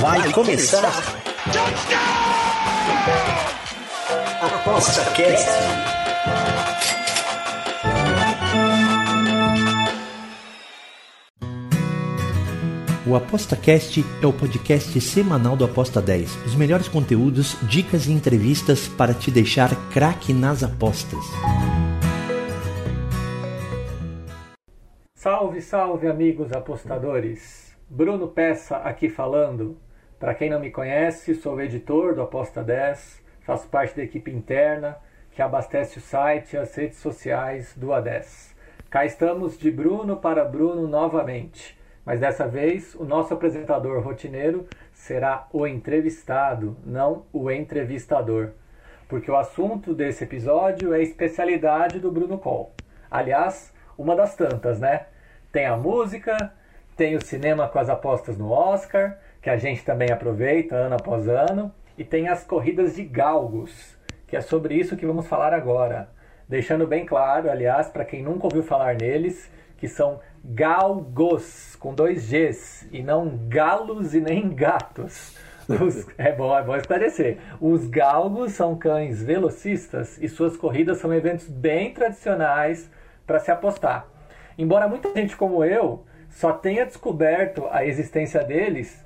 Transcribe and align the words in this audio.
Vai 0.00 0.30
começar. 0.32 0.86
Aposta 4.40 5.04
Cast. 5.10 5.48
O 13.04 13.16
ApostaCast 13.16 14.06
é 14.22 14.26
o 14.26 14.32
podcast 14.32 15.00
semanal 15.00 15.56
do 15.56 15.64
Aposta 15.64 16.00
10. 16.00 16.46
Os 16.46 16.54
melhores 16.54 16.86
conteúdos, 16.86 17.56
dicas 17.62 18.06
e 18.06 18.12
entrevistas 18.12 18.86
para 18.86 19.12
te 19.12 19.32
deixar 19.32 19.74
craque 19.90 20.32
nas 20.32 20.62
apostas. 20.62 21.24
Salve, 25.62 25.64
salve, 25.64 26.08
amigos 26.08 26.52
apostadores! 26.52 27.76
Bruno 27.88 28.28
Peça 28.28 28.78
aqui 28.78 29.08
falando. 29.08 29.76
Para 30.18 30.34
quem 30.34 30.50
não 30.50 30.60
me 30.60 30.70
conhece, 30.70 31.34
sou 31.34 31.54
o 31.54 31.60
editor 31.60 32.14
do 32.14 32.22
Aposta 32.22 32.62
10, 32.62 33.22
faço 33.40 33.68
parte 33.68 33.96
da 33.96 34.02
equipe 34.02 34.30
interna 34.30 34.98
que 35.30 35.40
abastece 35.40 35.98
o 35.98 36.00
site 36.00 36.54
e 36.54 36.58
as 36.58 36.74
redes 36.74 36.98
sociais 36.98 37.74
do 37.76 37.88
A10. 37.88 38.54
Cá 38.90 39.04
estamos 39.04 39.58
de 39.58 39.70
Bruno 39.70 40.16
para 40.16 40.44
Bruno 40.44 40.86
novamente 40.86 41.80
mas 42.04 42.20
dessa 42.20 42.46
vez 42.46 42.94
o 42.96 43.04
nosso 43.04 43.32
apresentador 43.32 44.02
rotineiro 44.02 44.66
será 44.92 45.46
o 45.52 45.66
entrevistado, 45.66 46.76
não 46.84 47.24
o 47.32 47.50
entrevistador, 47.50 48.50
porque 49.08 49.30
o 49.30 49.36
assunto 49.36 49.94
desse 49.94 50.24
episódio 50.24 50.92
é 50.92 51.00
especialidade 51.00 52.00
do 52.00 52.10
Bruno 52.10 52.38
Col. 52.38 52.72
Aliás, 53.10 53.72
uma 53.96 54.16
das 54.16 54.34
tantas, 54.34 54.80
né? 54.80 55.06
Tem 55.52 55.66
a 55.66 55.76
música, 55.76 56.50
tem 56.96 57.14
o 57.14 57.22
cinema 57.22 57.68
com 57.68 57.78
as 57.78 57.90
apostas 57.90 58.38
no 58.38 58.50
Oscar, 58.50 59.18
que 59.42 59.50
a 59.50 59.58
gente 59.58 59.84
também 59.84 60.10
aproveita 60.10 60.74
ano 60.74 60.94
após 60.94 61.28
ano, 61.28 61.70
e 61.98 62.02
tem 62.02 62.26
as 62.26 62.42
corridas 62.42 62.96
de 62.96 63.04
galgos, 63.04 63.98
que 64.26 64.34
é 64.34 64.40
sobre 64.40 64.74
isso 64.74 64.96
que 64.96 65.04
vamos 65.04 65.26
falar 65.26 65.52
agora. 65.52 66.08
Deixando 66.48 66.86
bem 66.86 67.04
claro, 67.04 67.50
aliás, 67.50 67.88
para 67.88 68.02
quem 68.02 68.22
nunca 68.22 68.46
ouviu 68.46 68.62
falar 68.62 68.94
neles, 68.94 69.50
que 69.76 69.86
são 69.86 70.20
galgos, 70.42 71.76
com 71.76 71.92
dois 71.92 72.30
Gs, 72.30 72.88
e 72.90 73.02
não 73.02 73.38
galos 73.48 74.14
e 74.14 74.22
nem 74.22 74.48
gatos. 74.54 75.36
Os, 75.68 76.06
é, 76.16 76.32
bom, 76.32 76.56
é 76.56 76.62
bom 76.62 76.76
esclarecer. 76.76 77.36
Os 77.60 77.86
galgos 77.88 78.52
são 78.52 78.74
cães 78.74 79.22
velocistas 79.22 80.16
e 80.16 80.28
suas 80.28 80.56
corridas 80.56 80.96
são 80.96 81.12
eventos 81.12 81.46
bem 81.46 81.92
tradicionais 81.92 82.90
para 83.26 83.38
se 83.38 83.50
apostar. 83.50 84.11
Embora 84.58 84.88
muita 84.88 85.12
gente 85.14 85.36
como 85.36 85.64
eu 85.64 86.04
só 86.30 86.52
tenha 86.52 86.86
descoberto 86.86 87.66
a 87.70 87.84
existência 87.86 88.42
deles 88.42 89.02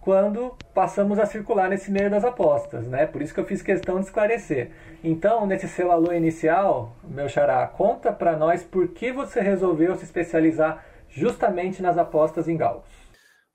quando 0.00 0.56
passamos 0.72 1.18
a 1.18 1.26
circular 1.26 1.68
nesse 1.68 1.90
meio 1.90 2.08
das 2.08 2.24
apostas, 2.24 2.86
né? 2.86 3.06
Por 3.06 3.20
isso 3.20 3.34
que 3.34 3.40
eu 3.40 3.44
fiz 3.44 3.60
questão 3.60 3.98
de 3.98 4.06
esclarecer. 4.06 4.70
Então, 5.02 5.44
nesse 5.46 5.66
seu 5.66 5.90
alô 5.90 6.12
inicial, 6.12 6.94
meu 7.02 7.28
xará, 7.28 7.66
conta 7.66 8.12
para 8.12 8.36
nós 8.36 8.62
por 8.62 8.88
que 8.88 9.10
você 9.10 9.40
resolveu 9.40 9.96
se 9.96 10.04
especializar 10.04 10.86
justamente 11.08 11.82
nas 11.82 11.98
apostas 11.98 12.46
em 12.46 12.56
galgos. 12.56 12.88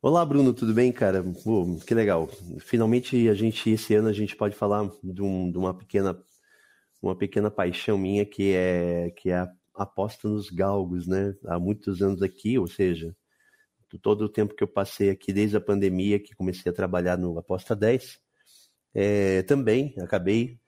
Olá, 0.02 0.25
Bruno, 0.25 0.52
tudo 0.52 0.73
bem, 0.73 0.92
cara? 0.92 1.23
Pô, 1.44 1.78
que 1.88 1.94
legal. 1.94 2.28
Finalmente 2.59 3.30
a 3.30 3.34
gente 3.34 3.69
esse 3.69 3.94
ano 3.95 4.09
a 4.09 4.14
gente 4.14 4.36
pode 4.36 4.56
falar 4.56 4.89
de, 5.03 5.22
um, 5.22 5.50
de 5.50 5.58
uma 5.58 5.73
pequena 5.73 6.17
uma 7.02 7.16
pequena 7.16 7.50
paixão 7.50 7.97
minha 7.97 8.25
que 8.25 8.53
é 8.53 9.12
que 9.16 9.31
é 9.31 9.38
a 9.38 9.47
aposta 9.84 10.28
nos 10.28 10.50
galgos, 10.50 11.08
né? 11.08 11.36
Há 11.46 11.60
muitos 11.60 12.02
anos 12.02 12.22
aqui, 12.22 12.58
ou 12.58 12.68
seja, 12.68 13.16
todo 14.02 14.24
o 14.24 14.30
tempo 14.30 14.56
que 14.56 14.64
eu 14.64 14.68
passei 14.68 15.10
aqui 15.10 15.34
desde 15.34 15.58
a 15.58 15.62
pandemia, 15.62 16.20
que 16.20 16.36
comecei 16.36 16.72
a 16.72 16.76
trabalhar 16.76 17.18
no 17.18 17.38
Aposta 17.38 17.76
10, 17.76 18.20
é, 18.94 19.42
também 19.44 19.96
acabei 20.00 20.59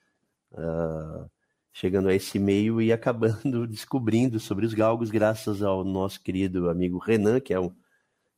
uh, 0.51 1.29
chegando 1.71 2.09
a 2.09 2.13
esse 2.13 2.37
meio 2.39 2.81
e 2.81 2.91
acabando 2.91 3.65
descobrindo 3.67 4.39
sobre 4.39 4.65
os 4.65 4.73
galgos, 4.73 5.09
graças 5.09 5.61
ao 5.61 5.83
nosso 5.83 6.21
querido 6.21 6.69
amigo 6.69 6.97
Renan, 6.99 7.39
que 7.39 7.53
é 7.53 7.59
o, 7.59 7.73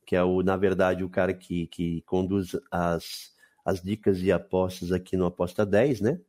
que 0.06 0.16
é 0.16 0.24
o 0.24 0.42
na 0.42 0.56
verdade, 0.56 1.03
o 1.03 1.09
cara 1.09 1.34
que, 1.34 1.68
que 1.68 2.02
conduz 2.02 2.56
as, 2.72 3.34
as 3.66 3.81
dicas 3.81 4.19
e 4.22 4.31
apostas 4.31 4.92
aqui 4.92 5.18
no 5.18 5.25
Aposta 5.25 5.66
10, 5.66 6.02
né? 6.02 6.19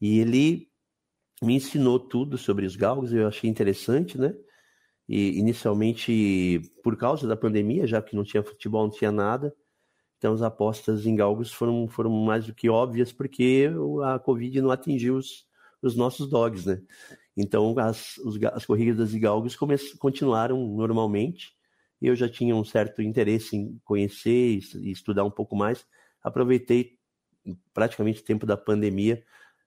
E 0.00 0.18
ele 0.18 0.68
me 1.42 1.54
ensinou 1.54 1.98
tudo 1.98 2.38
sobre 2.38 2.66
os 2.66 2.76
galgos, 2.76 3.12
eu 3.12 3.26
achei 3.26 3.48
interessante, 3.48 4.18
né? 4.18 4.34
E 5.08 5.38
inicialmente, 5.38 6.60
por 6.82 6.96
causa 6.96 7.28
da 7.28 7.36
pandemia, 7.36 7.86
já 7.86 8.02
que 8.02 8.16
não 8.16 8.24
tinha 8.24 8.42
futebol, 8.42 8.84
não 8.84 8.90
tinha 8.90 9.12
nada, 9.12 9.54
então 10.18 10.32
as 10.32 10.42
apostas 10.42 11.06
em 11.06 11.14
galgos 11.14 11.52
foram, 11.52 11.86
foram 11.86 12.10
mais 12.10 12.46
do 12.46 12.54
que 12.54 12.68
óbvias, 12.68 13.12
porque 13.12 13.70
a 14.04 14.18
Covid 14.18 14.60
não 14.60 14.70
atingiu 14.70 15.16
os, 15.16 15.46
os 15.82 15.94
nossos 15.94 16.28
dogs, 16.28 16.66
né? 16.66 16.82
Então 17.36 17.78
as, 17.78 18.16
os, 18.18 18.42
as 18.44 18.64
corridas 18.64 19.10
de 19.10 19.18
galgos 19.18 19.54
come, 19.54 19.76
continuaram 19.98 20.58
normalmente, 20.66 21.54
eu 22.00 22.16
já 22.16 22.28
tinha 22.28 22.54
um 22.54 22.64
certo 22.64 23.02
interesse 23.02 23.56
em 23.56 23.78
conhecer 23.84 24.60
e 24.74 24.90
estudar 24.90 25.24
um 25.24 25.30
pouco 25.30 25.54
mais. 25.56 25.86
Aproveitei 26.22 26.98
praticamente 27.72 28.20
o 28.20 28.24
tempo 28.24 28.44
da 28.46 28.56
pandemia 28.56 29.22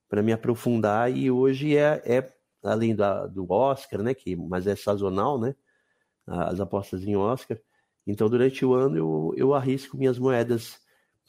para 0.10 0.24
me 0.24 0.34
aprofundar, 0.34 1.16
e 1.16 1.30
hoje 1.30 1.78
é, 1.78 2.02
é 2.06 2.34
além 2.64 2.96
da, 2.96 3.28
do 3.28 3.50
Oscar, 3.50 4.02
né, 4.02 4.14
que, 4.14 4.36
mas 4.36 4.68
é 4.68 4.76
sazonal, 4.76 5.40
né, 5.40 5.56
as 6.28 6.60
apostas 6.60 7.04
em 7.04 7.16
Oscar. 7.16 7.58
Então, 8.06 8.30
durante 8.30 8.66
o 8.66 8.74
ano, 8.74 8.98
eu, 8.98 9.34
eu 9.38 9.54
arrisco 9.54 9.98
minhas 9.98 10.18
moedas 10.18 10.80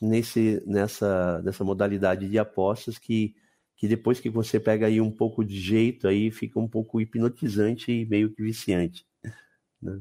nesse, 0.01 0.63
nessa, 0.67 1.43
nessa 1.43 1.63
modalidade 1.63 2.29
de 2.29 2.39
apostas 2.39 2.99
que, 2.99 3.35
que 3.77 3.87
depois 3.87 4.19
que 4.19 4.31
você 4.31 4.59
pega 4.59 4.87
aí 4.87 5.01
um 5.01 5.11
pouco 5.11 5.45
de 5.45 5.59
jeito, 5.61 6.09
aí 6.09 6.31
fica 6.31 6.59
um 6.59 6.69
pouco 6.69 7.01
hipnotizante 7.01 7.93
e 7.93 8.07
meio 8.07 8.33
que 8.33 8.43
viciante. 8.43 9.05
Né? 9.83 10.01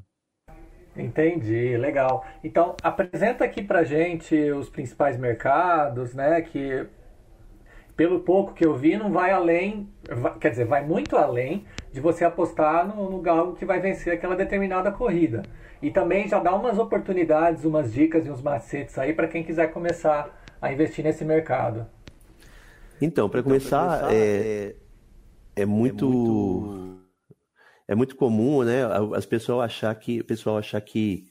Entendi, 0.95 1.77
legal. 1.77 2.25
Então, 2.43 2.75
apresenta 2.81 3.43
aqui 3.43 3.61
pra 3.61 3.83
gente 3.83 4.35
os 4.51 4.69
principais 4.69 5.17
mercados, 5.17 6.13
né, 6.13 6.41
que 6.41 6.87
pelo 7.99 8.21
pouco 8.21 8.53
que 8.53 8.65
eu 8.65 8.77
vi, 8.77 8.95
não 8.95 9.11
vai 9.11 9.29
além, 9.29 9.89
vai, 10.09 10.39
quer 10.39 10.51
dizer, 10.51 10.63
vai 10.63 10.85
muito 10.85 11.17
além 11.17 11.65
de 11.91 11.99
você 11.99 12.23
apostar 12.23 12.87
no, 12.87 13.11
no 13.11 13.19
galgo 13.19 13.57
que 13.57 13.65
vai 13.65 13.81
vencer 13.81 14.13
aquela 14.13 14.37
determinada 14.37 14.89
corrida. 14.89 15.43
E 15.81 15.91
também 15.91 16.25
já 16.25 16.39
dá 16.39 16.55
umas 16.55 16.79
oportunidades, 16.79 17.65
umas 17.65 17.91
dicas 17.91 18.25
e 18.25 18.31
uns 18.31 18.41
macetes 18.41 18.97
aí 18.97 19.11
para 19.11 19.27
quem 19.27 19.43
quiser 19.43 19.73
começar 19.73 20.33
a 20.61 20.71
investir 20.71 21.03
nesse 21.03 21.25
mercado. 21.25 21.87
Então, 23.01 23.27
para 23.27 23.41
então, 23.41 23.51
começar, 23.51 23.99
começar 23.99 24.15
é, 24.15 24.75
é, 25.57 25.65
muito, 25.65 26.05
é 26.05 26.07
muito 26.07 26.99
é 27.85 27.95
muito 27.95 28.15
comum, 28.15 28.63
né? 28.63 28.79
As 29.13 29.25
pessoas 29.25 29.65
achar 29.65 29.93
que, 29.95 30.21
o 30.21 30.23
pessoal 30.23 30.57
achar 30.57 30.79
que 30.79 31.25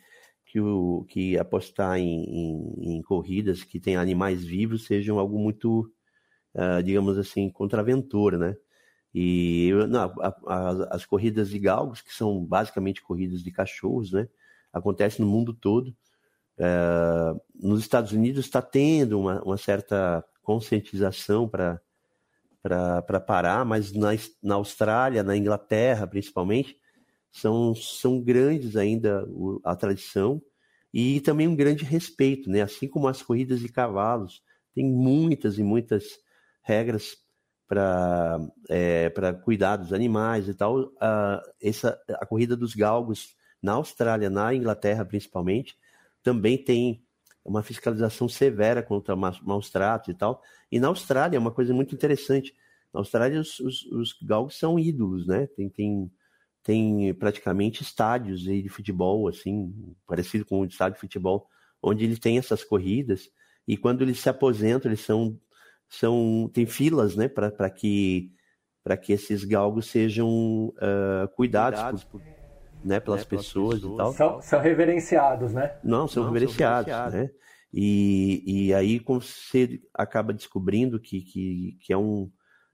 que, 0.45 0.61
o, 0.61 1.07
que 1.09 1.39
apostar 1.39 1.99
em, 1.99 2.25
em, 2.25 2.97
em 2.97 3.03
corridas 3.03 3.65
que 3.65 3.81
tem 3.81 3.97
animais 3.97 4.45
vivos 4.45 4.87
sejam 4.87 5.19
algo 5.19 5.39
muito 5.39 5.91
uh, 6.59 6.83
digamos 6.83 7.17
assim, 7.17 7.49
contraventor, 7.49 8.37
né? 8.37 8.57
E 9.15 9.71
não, 9.89 10.13
a, 10.21 10.37
a, 10.47 10.71
as 10.95 11.07
corridas 11.07 11.49
de 11.49 11.59
galgos, 11.59 12.03
que 12.03 12.13
são 12.13 12.45
basicamente 12.45 13.01
corridas 13.01 13.43
de 13.43 13.51
cachorros, 13.51 14.13
né? 14.13 14.29
Acontecem 14.73 15.25
no 15.25 15.31
mundo 15.31 15.55
todo. 15.55 15.97
Uh, 16.59 17.41
nos 17.55 17.81
Estados 17.81 18.13
Unidos 18.13 18.45
está 18.45 18.61
tendo 18.61 19.19
uma, 19.21 19.41
uma, 19.43 19.57
certa 19.57 20.25
conscientização 20.43 21.49
para 21.49 21.81
para 22.61 23.21
parar, 23.21 23.65
mas 23.65 23.93
na, 23.93 24.09
na 24.43 24.57
Austrália, 24.57 25.23
na 25.23 25.35
Inglaterra 25.35 26.07
principalmente, 26.07 26.77
são, 27.31 27.75
são 27.75 28.21
grandes 28.21 28.77
ainda 28.77 29.27
a 29.65 29.75
tradição 29.75 30.43
e 30.93 31.21
também 31.21 31.47
um 31.49 31.57
grande 31.57 31.85
respeito, 31.85 32.51
né? 32.51 32.61
Assim 32.61 32.89
como 32.89 33.09
as 33.09 33.23
corridas 33.23 33.61
de 33.61 33.69
cavalos, 33.69 34.43
tem 34.75 34.85
muitas 34.85 35.57
e 35.59 35.63
muitas 35.63 36.19
regras 36.69 37.17
para 37.67 38.39
é, 38.69 39.11
cuidar 39.43 39.77
dos 39.77 39.93
animais 39.93 40.49
e 40.49 40.55
tal. 40.55 40.93
A, 41.01 41.43
essa, 41.61 41.99
a 42.21 42.27
corrida 42.27 42.55
dos 42.55 42.75
galgos 42.75 43.35
na 43.63 43.73
Austrália, 43.73 44.29
na 44.29 44.55
Inglaterra 44.55 45.05
principalmente, 45.05 45.77
também 46.23 46.63
tem 46.63 47.03
uma 47.45 47.63
fiscalização 47.63 48.29
severa 48.29 48.83
contra 48.83 49.17
maus 49.17 49.71
tratos 49.71 50.11
e 50.11 50.15
tal. 50.15 50.43
E 50.71 50.79
na 50.79 50.89
Austrália 50.89 51.39
é 51.39 51.41
uma 51.41 51.51
coisa 51.51 51.73
muito 51.73 51.95
interessante. 51.95 52.55
Na 52.93 53.01
Austrália 53.01 53.41
os, 53.41 53.59
os, 53.61 53.85
os 53.87 54.13
galgos 54.23 54.59
são 54.59 54.79
ídolos, 54.79 55.27
né? 55.27 55.47
Tem, 55.47 55.69
tem, 55.71 56.13
tem 56.63 57.15
praticamente 57.15 57.83
estádios 57.83 58.43
de 58.43 58.69
futebol, 58.69 59.27
assim, 59.29 59.95
parecido 60.07 60.45
com 60.45 60.61
o 60.61 60.67
estádio 60.67 60.95
de 60.95 61.01
futebol, 61.01 61.49
onde 61.83 62.05
ele 62.05 62.19
tem 62.19 62.37
essas 62.37 62.63
corridas. 62.63 63.31
E 63.67 63.77
quando 63.77 64.03
eles 64.03 64.19
se 64.21 64.29
aposentam, 64.29 64.91
eles 64.91 65.01
são 65.01 65.39
são 65.89 66.51
tem 66.53 66.67
filas, 66.67 67.17
né, 67.17 67.29
para 67.29 67.71
que 67.71 68.31
para 68.83 68.97
que 68.97 69.13
esses 69.13 69.45
galgos 69.45 69.87
sejam 69.87 70.29
uh, 70.69 71.29
cuidados. 71.35 71.79
cuidados 71.79 72.05
por... 72.05 72.23
né, 72.83 73.01
pelas, 73.01 73.21
né, 73.21 73.27
pessoas, 73.29 73.75
pessoas, 73.75 73.95
e 73.95 73.97
tal. 73.97 74.13
São, 74.13 74.41
são 74.41 74.61
reverenciados, 74.61 75.53
né? 75.53 75.77
Não, 75.85 76.09
são, 76.09 76.23
Não, 76.23 76.33
reverenciados, 76.33 76.91
são 76.91 77.05
reverenciados, 77.05 77.15
né? 77.15 77.39
E, 77.73 78.43
e 78.47 78.75
aí 78.75 78.99
você 78.99 79.81
acaba 79.93 80.33
descobrindo 80.33 80.99
que, 80.99 81.21
que, 81.21 81.79
que 81.83 81.93
é 81.93 81.99
um 81.99 82.31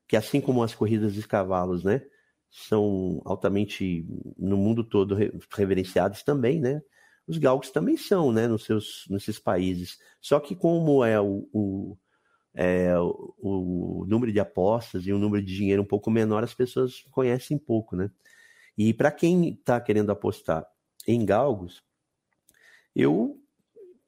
que 0.07 0.17
assim 0.17 0.41
como 0.41 0.63
as 0.63 0.75
corridas 0.75 1.15
de 1.15 1.27
cavalos, 1.27 1.83
né, 1.83 2.03
são 2.51 3.21
altamente 3.25 4.07
no 4.39 4.57
mundo 4.57 4.85
todo 4.85 5.17
reverenciados 5.57 6.23
também, 6.23 6.61
né? 6.61 6.81
Os 7.27 7.39
galgos 7.39 7.71
também 7.71 7.97
são, 7.97 8.31
né, 8.31 8.47
nos 8.47 8.65
seus 8.65 9.07
nesses 9.09 9.39
países. 9.39 9.99
Só 10.21 10.39
que 10.39 10.55
como 10.55 11.03
é 11.03 11.21
o, 11.21 11.49
o 11.53 11.97
é, 12.55 12.97
o, 12.99 13.35
o, 13.39 14.05
número 14.07 14.33
de 14.33 14.39
apostas 14.39 15.07
e 15.07 15.13
o 15.13 15.19
número 15.19 15.45
de 15.45 15.55
dinheiro 15.55 15.83
um 15.83 15.87
pouco 15.87 16.11
menor, 16.11 16.45
as 16.45 16.55
pessoas 16.55 17.03
conhecem 17.11 17.59
pouco, 17.59 17.97
né? 17.97 18.11
E 18.79 18.95
para 18.95 19.11
quem 19.11 19.51
está 19.51 19.81
querendo 19.81 20.11
apostar 20.11 20.67
em 21.07 21.25
galgos, 21.25 21.83
eu 22.95 23.41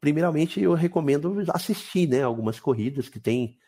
primeiramente 0.01 0.61
eu 0.61 0.75
recomendo 0.75 1.35
assistir, 1.53 2.09
né, 2.09 2.23
algumas 2.23 2.61
corridas 2.61 3.09
que 3.09 3.19
tem 3.19 3.59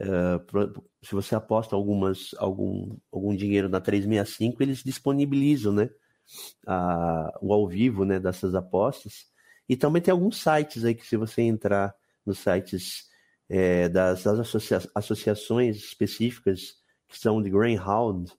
uh, 0.00 0.82
se 1.02 1.14
você 1.14 1.34
aposta 1.34 1.76
algumas 1.76 2.34
algum 2.38 2.96
algum 3.10 3.34
dinheiro 3.34 3.68
na 3.68 3.80
365, 3.80 4.62
eles 4.62 4.82
disponibilizam, 4.82 5.72
né, 5.72 5.90
a, 6.66 7.38
o 7.42 7.52
ao 7.52 7.68
vivo, 7.68 8.04
né, 8.04 8.18
dessas 8.18 8.54
apostas. 8.54 9.26
E 9.68 9.76
também 9.76 10.00
tem 10.02 10.12
alguns 10.12 10.42
sites 10.42 10.84
aí 10.84 10.94
que 10.94 11.06
se 11.06 11.16
você 11.16 11.42
entrar 11.42 11.94
nos 12.24 12.38
sites 12.38 13.11
é, 13.48 13.88
das, 13.88 14.24
das 14.24 14.40
associa 14.40 14.80
associações 14.94 15.76
específicas 15.76 16.74
que 17.08 17.18
são 17.18 17.42
de 17.42 17.50
Greyhound, 17.50 18.32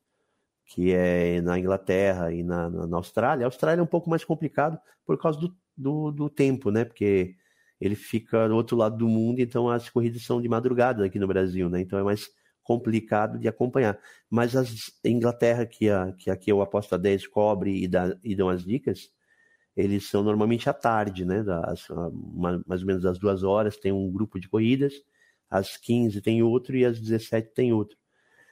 que 0.65 0.91
é 0.91 1.41
na 1.41 1.59
Inglaterra 1.59 2.31
e 2.33 2.43
na, 2.43 2.69
na, 2.69 2.97
Austrália. 2.97 3.45
A 3.45 3.47
Austrália 3.47 3.81
é 3.81 3.83
um 3.83 3.87
pouco 3.87 4.09
mais 4.09 4.23
complicado 4.23 4.79
por 5.05 5.19
causa 5.19 5.39
do, 5.39 5.55
do, 5.77 6.11
do, 6.11 6.29
tempo, 6.29 6.71
né? 6.71 6.83
Porque 6.83 7.35
ele 7.79 7.95
fica 7.95 8.47
do 8.47 8.55
outro 8.55 8.75
lado 8.75 8.97
do 8.97 9.07
mundo, 9.07 9.39
então 9.39 9.69
as 9.69 9.89
corridas 9.89 10.23
são 10.23 10.41
de 10.41 10.49
madrugada 10.49 11.05
aqui 11.05 11.19
no 11.19 11.27
Brasil, 11.27 11.69
né? 11.69 11.81
Então 11.81 11.99
é 11.99 12.03
mais 12.03 12.29
complicado 12.63 13.37
de 13.37 13.47
acompanhar. 13.47 13.99
Mas 14.29 14.55
a 14.55 14.63
Inglaterra, 15.05 15.65
que, 15.65 15.89
a, 15.89 16.13
que 16.13 16.29
aqui 16.31 16.51
o 16.51 16.61
Aposta 16.61 16.97
10 16.97 17.27
cobre 17.27 17.83
e, 17.83 17.87
dá, 17.87 18.17
e 18.23 18.35
dão 18.35 18.49
as 18.49 18.63
dicas, 18.63 19.11
eles 19.75 20.07
são 20.07 20.23
normalmente 20.23 20.69
à 20.69 20.73
tarde, 20.73 21.25
né? 21.25 21.43
Das, 21.43 21.87
mais 22.65 22.81
ou 22.81 22.87
menos 22.87 23.05
às 23.05 23.17
duas 23.17 23.43
horas 23.43 23.77
tem 23.77 23.91
um 23.91 24.11
grupo 24.11 24.39
de 24.39 24.47
corridas, 24.47 24.93
às 25.49 25.77
15 25.77 26.21
tem 26.21 26.43
outro 26.43 26.75
e 26.77 26.85
às 26.85 26.99
17 26.99 27.53
tem 27.53 27.73
outro. 27.73 27.97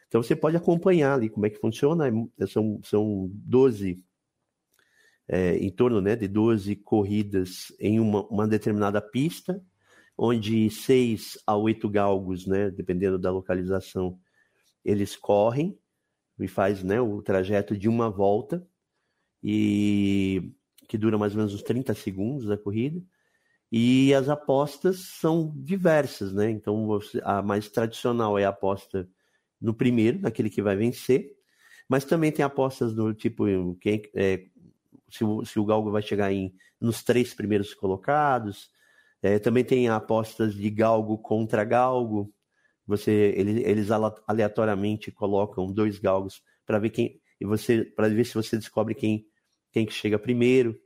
Então 0.08 0.22
você 0.22 0.36
pode 0.36 0.58
acompanhar 0.58 1.14
ali 1.14 1.30
como 1.30 1.46
é 1.46 1.50
que 1.50 1.60
funciona. 1.60 2.08
É, 2.40 2.48
são, 2.48 2.82
são 2.84 3.30
12, 3.34 4.04
é, 5.28 5.58
em 5.58 5.72
torno 5.72 6.02
né, 6.02 6.16
de 6.16 6.28
12 6.28 6.76
corridas 6.78 7.72
em 7.80 8.00
uma, 8.00 8.28
uma 8.28 8.48
determinada 8.48 9.02
pista, 9.02 9.64
onde 10.18 10.70
seis 10.70 11.38
a 11.48 11.56
oito 11.56 11.90
galgos, 11.90 12.46
né, 12.46 12.70
dependendo 12.70 13.18
da 13.18 13.32
localização, 13.32 14.20
eles 14.84 15.16
correm 15.16 15.78
e 16.40 16.48
faz 16.48 16.84
né, 16.84 17.00
o 17.00 17.22
trajeto 17.22 17.78
de 17.78 17.88
uma 17.88 18.10
volta, 18.10 18.68
e 19.44 20.52
que 20.92 20.98
dura 20.98 21.18
mais 21.18 21.32
ou 21.32 21.38
menos 21.38 21.54
uns 21.54 21.64
30 21.64 21.94
segundos 21.94 22.52
a 22.52 22.58
corrida. 22.58 23.02
E 23.72 24.14
as 24.14 24.28
apostas 24.28 25.00
são 25.00 25.54
diversas, 25.56 26.34
né? 26.34 26.52
Então 26.52 27.00
a 27.24 27.42
mais 27.42 27.70
tradicional 27.70 28.38
é 28.38 28.44
a 28.44 28.50
aposta 28.50 29.08
no 29.62 29.74
primeiro, 29.74 30.20
naquele 30.20 30.50
que 30.50 30.62
vai 30.62 30.76
vencer, 30.76 31.32
mas 31.88 32.04
também 32.04 32.30
tem 32.30 32.44
apostas 32.44 32.94
do 32.94 33.14
tipo 33.14 33.46
quem, 33.80 34.02
é, 34.14 34.48
se, 35.10 35.24
o, 35.24 35.46
se 35.46 35.58
o 35.58 35.66
Galgo 35.66 35.90
vai 35.92 36.02
chegar 36.02 36.34
em, 36.34 36.54
nos 36.78 37.02
três 37.02 37.34
primeiros 37.34 37.74
colocados. 37.74 38.70
É, 39.22 39.40
também 39.40 39.64
tem 39.64 39.88
apostas 39.88 40.54
de 40.54 40.70
Galgo 40.70 41.18
contra 41.20 41.64
Galgo. 41.64 42.34
Você, 42.86 43.34
eles, 43.38 43.66
eles 43.66 43.88
aleatoriamente 44.28 45.10
colocam 45.10 45.72
dois 45.72 46.00
galgos 46.00 46.44
para 46.66 46.80
ver 46.80 46.90
quem 46.90 47.22
e 47.40 47.46
você 47.46 47.86
para 47.86 48.10
ver 48.10 48.26
se 48.26 48.34
você 48.34 48.58
descobre 48.58 48.94
quem 48.94 49.26
quem 49.72 49.86
que 49.86 49.94
chega 49.94 50.20
primeiro. 50.20 50.80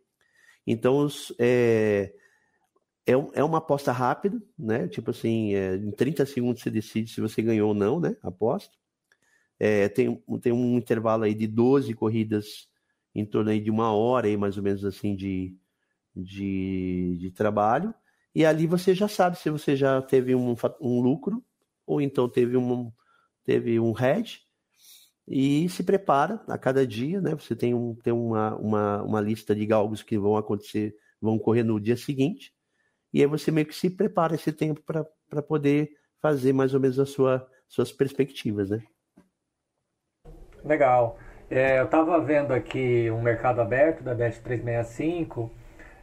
Então 0.65 0.97
os, 0.97 1.33
é, 1.39 2.13
é, 3.05 3.11
é 3.11 3.43
uma 3.43 3.59
aposta 3.59 3.91
rápida, 3.91 4.41
né? 4.57 4.87
Tipo 4.87 5.11
assim, 5.11 5.53
é, 5.53 5.75
em 5.75 5.91
30 5.91 6.25
segundos 6.25 6.61
você 6.61 6.71
decide 6.71 7.11
se 7.11 7.21
você 7.21 7.41
ganhou 7.41 7.69
ou 7.69 7.73
não, 7.73 7.99
né? 7.99 8.15
Aposta. 8.21 8.75
É, 9.59 9.87
tem, 9.87 10.21
tem 10.41 10.51
um 10.51 10.77
intervalo 10.77 11.23
aí 11.23 11.33
de 11.33 11.47
12 11.47 11.93
corridas 11.93 12.67
em 13.13 13.25
torno 13.25 13.51
aí 13.51 13.59
de 13.61 13.71
uma 13.71 13.93
hora 13.93 14.27
aí, 14.27 14.35
mais 14.35 14.57
ou 14.57 14.63
menos 14.63 14.83
assim, 14.83 15.15
de, 15.15 15.55
de, 16.15 17.17
de 17.19 17.31
trabalho. 17.31 17.93
E 18.33 18.45
ali 18.45 18.67
você 18.67 18.93
já 18.93 19.07
sabe 19.07 19.37
se 19.37 19.49
você 19.49 19.75
já 19.75 20.01
teve 20.01 20.35
um, 20.35 20.55
um 20.81 20.99
lucro 20.99 21.43
ou 21.87 22.01
então 22.01 22.27
teve 22.27 22.57
um, 22.57 22.91
teve 23.45 23.79
um 23.79 23.93
hedge 23.97 24.44
e 25.27 25.67
se 25.69 25.83
prepara 25.83 26.41
a 26.47 26.57
cada 26.57 26.85
dia, 26.85 27.19
né? 27.21 27.31
Você 27.31 27.55
tem, 27.55 27.73
um, 27.73 27.95
tem 27.95 28.13
uma, 28.13 28.55
uma, 28.57 29.03
uma 29.03 29.21
lista 29.21 29.55
de 29.55 29.65
galgos 29.65 30.03
que 30.03 30.17
vão 30.17 30.37
acontecer, 30.37 30.95
vão 31.21 31.39
correr 31.39 31.63
no 31.63 31.79
dia 31.79 31.97
seguinte 31.97 32.55
e 33.15 33.21
aí 33.21 33.27
você 33.27 33.49
meio 33.49 33.65
que 33.65 33.73
se 33.73 33.89
prepara 33.89 34.35
esse 34.35 34.51
tempo 34.51 34.81
para 34.85 35.41
poder 35.41 35.89
fazer 36.21 36.51
mais 36.51 36.73
ou 36.73 36.81
menos 36.81 36.99
as 36.99 37.11
sua, 37.11 37.47
suas 37.65 37.89
perspectivas, 37.89 38.69
né? 38.69 38.83
Legal. 40.65 41.17
É, 41.49 41.79
eu 41.79 41.85
estava 41.85 42.19
vendo 42.19 42.51
aqui 42.51 43.09
um 43.09 43.21
mercado 43.21 43.61
aberto 43.61 44.03
da 44.03 44.13
Bet365. 44.13 45.49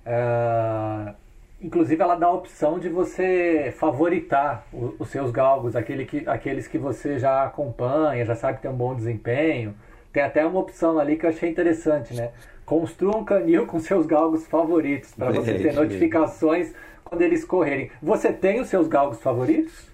É, 0.07 1.15
inclusive, 1.63 2.03
ela 2.03 2.17
dá 2.17 2.27
a 2.27 2.33
opção 2.33 2.79
de 2.79 2.89
você 2.89 3.73
favoritar 3.79 4.67
os, 4.73 4.95
os 4.99 5.09
seus 5.09 5.31
galgos, 5.31 5.77
aquele 5.77 6.05
que, 6.05 6.29
aqueles 6.29 6.67
que 6.67 6.77
você 6.77 7.19
já 7.19 7.45
acompanha, 7.45 8.25
já 8.25 8.35
sabe 8.35 8.57
que 8.57 8.63
tem 8.63 8.71
um 8.71 8.77
bom 8.77 8.95
desempenho. 8.95 9.75
Tem 10.13 10.23
até 10.23 10.45
uma 10.45 10.61
opção 10.61 10.99
ali 10.99 11.17
que 11.17 11.25
eu 11.25 11.31
achei 11.31 11.49
interessante, 11.49 12.13
né? 12.15 12.33
Construa 12.67 13.17
um 13.17 13.25
canil 13.25 13.67
com 13.67 13.79
seus 13.79 14.05
galgos 14.05 14.47
favoritos, 14.47 15.15
para 15.15 15.31
você 15.31 15.55
ter 15.55 15.73
notificações 15.73 16.75
quando 17.03 17.23
eles 17.23 17.45
correrem. 17.45 17.91
Você 18.03 18.33
tem 18.33 18.61
os 18.61 18.69
seus 18.69 18.89
galgos 18.89 19.21
favoritos? 19.21 19.91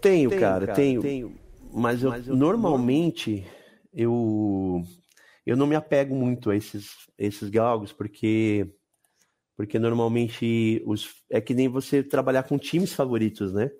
Tenho, 0.00 0.28
tenho 0.28 0.40
cara, 0.40 0.66
cara, 0.66 0.76
tenho. 0.76 1.00
tenho. 1.00 1.32
Mas, 1.72 2.02
eu, 2.02 2.10
Mas 2.10 2.28
eu, 2.28 2.36
normalmente 2.36 3.44
eu 3.92 4.82
eu 5.44 5.56
não 5.56 5.66
me 5.66 5.74
apego 5.74 6.14
muito 6.14 6.50
a 6.50 6.56
esses 6.56 6.90
esses 7.18 7.48
galgos 7.50 7.92
porque 7.92 8.72
porque 9.56 9.78
normalmente 9.78 10.82
os 10.86 11.22
é 11.30 11.40
que 11.40 11.54
nem 11.54 11.68
você 11.68 12.02
trabalhar 12.02 12.44
com 12.44 12.58
times 12.58 12.92
favoritos, 12.92 13.52
né? 13.52 13.70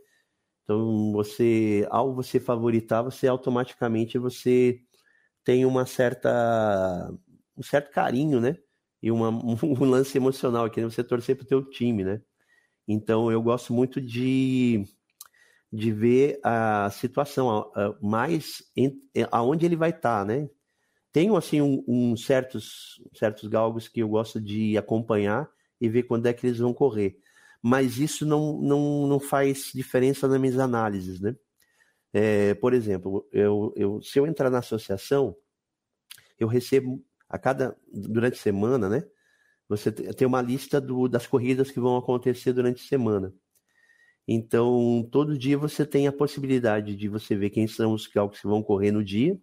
Então 0.62 1.12
você 1.12 1.86
ao 1.90 2.14
você 2.14 2.40
favoritar, 2.40 3.02
você 3.04 3.28
automaticamente 3.28 4.18
você 4.18 4.80
tem 5.44 5.66
uma 5.66 5.86
certa 5.86 7.12
um 7.56 7.62
certo 7.62 7.92
carinho, 7.92 8.40
né? 8.40 8.56
E 9.02 9.10
uma, 9.10 9.28
um 9.64 9.84
lance 9.84 10.16
emocional 10.18 10.70
que 10.70 10.82
você 10.82 11.04
torcer 11.04 11.36
pro 11.36 11.46
teu 11.46 11.64
time, 11.68 12.04
né? 12.04 12.22
Então 12.88 13.30
eu 13.32 13.42
gosto 13.42 13.72
muito 13.72 14.00
de, 14.00 14.84
de 15.72 15.92
ver 15.92 16.40
a 16.44 16.90
situação 16.90 17.70
mais 18.02 18.62
em, 18.76 19.00
aonde 19.30 19.66
ele 19.66 19.76
vai 19.76 19.90
estar, 19.90 20.20
tá, 20.20 20.24
né? 20.24 20.48
Tenho 21.12 21.36
assim 21.36 21.60
um, 21.62 21.84
um, 21.86 22.16
certos 22.16 23.02
certos 23.14 23.48
galgos 23.48 23.88
que 23.88 24.00
eu 24.00 24.08
gosto 24.08 24.40
de 24.40 24.76
acompanhar 24.78 25.48
e 25.84 25.88
ver 25.88 26.04
quando 26.04 26.26
é 26.26 26.32
que 26.32 26.46
eles 26.46 26.58
vão 26.58 26.72
correr. 26.72 27.18
Mas 27.62 27.98
isso 27.98 28.26
não, 28.26 28.60
não, 28.60 29.06
não 29.06 29.20
faz 29.20 29.70
diferença 29.74 30.28
nas 30.28 30.40
minhas 30.40 30.58
análises, 30.58 31.20
né? 31.20 31.36
É, 32.12 32.54
por 32.54 32.72
exemplo, 32.72 33.26
eu, 33.32 33.72
eu, 33.76 34.02
se 34.02 34.18
eu 34.18 34.26
entrar 34.26 34.50
na 34.50 34.58
associação, 34.58 35.36
eu 36.38 36.46
recebo 36.46 37.04
a 37.28 37.38
cada 37.38 37.76
durante 37.92 38.34
a 38.34 38.42
semana, 38.42 38.88
né? 38.88 39.04
Você 39.68 39.90
tem 39.90 40.26
uma 40.26 40.42
lista 40.42 40.80
do, 40.80 41.08
das 41.08 41.26
corridas 41.26 41.70
que 41.70 41.80
vão 41.80 41.96
acontecer 41.96 42.52
durante 42.52 42.84
a 42.84 42.86
semana. 42.86 43.34
Então, 44.26 45.06
todo 45.10 45.36
dia 45.38 45.58
você 45.58 45.84
tem 45.84 46.06
a 46.06 46.12
possibilidade 46.12 46.96
de 46.96 47.08
você 47.08 47.36
ver 47.36 47.50
quem 47.50 47.66
são 47.66 47.92
os 47.92 48.06
galgos 48.06 48.40
que 48.40 48.46
vão 48.46 48.62
correr 48.62 48.90
no 48.90 49.04
dia, 49.04 49.38